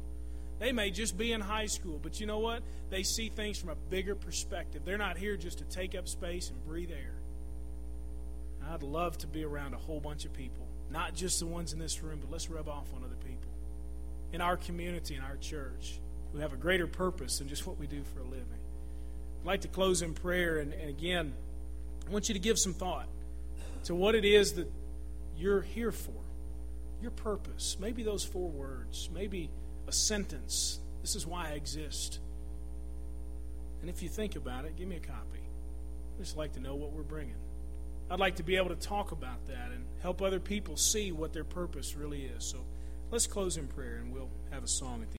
They 0.58 0.72
may 0.72 0.90
just 0.90 1.18
be 1.18 1.32
in 1.32 1.42
high 1.42 1.66
school, 1.66 2.00
but 2.02 2.18
you 2.18 2.26
know 2.26 2.38
what? 2.38 2.62
They 2.88 3.02
see 3.02 3.28
things 3.28 3.58
from 3.58 3.68
a 3.68 3.74
bigger 3.90 4.14
perspective. 4.14 4.86
They're 4.86 4.96
not 4.96 5.18
here 5.18 5.36
just 5.36 5.58
to 5.58 5.64
take 5.64 5.94
up 5.94 6.08
space 6.08 6.48
and 6.48 6.64
breathe 6.64 6.90
air. 6.90 7.12
I'd 8.72 8.82
love 8.82 9.18
to 9.18 9.26
be 9.26 9.44
around 9.44 9.74
a 9.74 9.78
whole 9.78 10.00
bunch 10.00 10.24
of 10.24 10.32
people, 10.32 10.66
not 10.90 11.14
just 11.14 11.40
the 11.40 11.46
ones 11.46 11.74
in 11.74 11.78
this 11.78 12.02
room, 12.02 12.20
but 12.22 12.30
let's 12.30 12.48
rub 12.48 12.70
off 12.70 12.86
on 12.96 13.04
other 13.04 13.16
people 13.16 13.52
in 14.32 14.40
our 14.40 14.56
community, 14.56 15.14
in 15.14 15.20
our 15.20 15.36
church, 15.36 16.00
who 16.32 16.38
have 16.38 16.54
a 16.54 16.56
greater 16.56 16.86
purpose 16.86 17.36
than 17.36 17.48
just 17.48 17.66
what 17.66 17.78
we 17.78 17.86
do 17.86 18.02
for 18.14 18.20
a 18.20 18.24
living. 18.24 18.46
I'd 19.40 19.46
like 19.46 19.60
to 19.62 19.68
close 19.68 20.02
in 20.02 20.14
prayer, 20.14 20.58
and, 20.58 20.72
and 20.72 20.88
again, 20.88 21.32
I 22.06 22.10
want 22.10 22.28
you 22.28 22.34
to 22.34 22.40
give 22.40 22.58
some 22.58 22.74
thought 22.74 23.08
to 23.84 23.94
what 23.94 24.14
it 24.14 24.24
is 24.24 24.54
that 24.54 24.70
you're 25.36 25.62
here 25.62 25.92
for, 25.92 26.12
your 27.00 27.10
purpose. 27.10 27.76
Maybe 27.78 28.02
those 28.02 28.24
four 28.24 28.48
words, 28.48 29.08
maybe 29.12 29.50
a 29.86 29.92
sentence. 29.92 30.80
This 31.02 31.14
is 31.14 31.26
why 31.26 31.48
I 31.48 31.52
exist. 31.52 32.18
And 33.80 33.88
if 33.88 34.02
you 34.02 34.08
think 34.08 34.36
about 34.36 34.64
it, 34.64 34.76
give 34.76 34.88
me 34.88 34.96
a 34.96 35.00
copy. 35.00 35.40
I 36.16 36.22
just 36.22 36.36
like 36.36 36.54
to 36.54 36.60
know 36.60 36.74
what 36.74 36.92
we're 36.92 37.02
bringing. 37.02 37.36
I'd 38.10 38.18
like 38.18 38.36
to 38.36 38.42
be 38.42 38.56
able 38.56 38.70
to 38.70 38.76
talk 38.76 39.12
about 39.12 39.46
that 39.46 39.70
and 39.72 39.84
help 40.00 40.22
other 40.22 40.40
people 40.40 40.76
see 40.76 41.12
what 41.12 41.32
their 41.32 41.44
purpose 41.44 41.94
really 41.94 42.22
is. 42.22 42.44
So 42.44 42.58
let's 43.10 43.26
close 43.26 43.56
in 43.56 43.68
prayer 43.68 43.96
and 43.96 44.12
we'll 44.12 44.30
have 44.50 44.64
a 44.64 44.68
song 44.68 44.94
at 44.94 45.00
the 45.00 45.06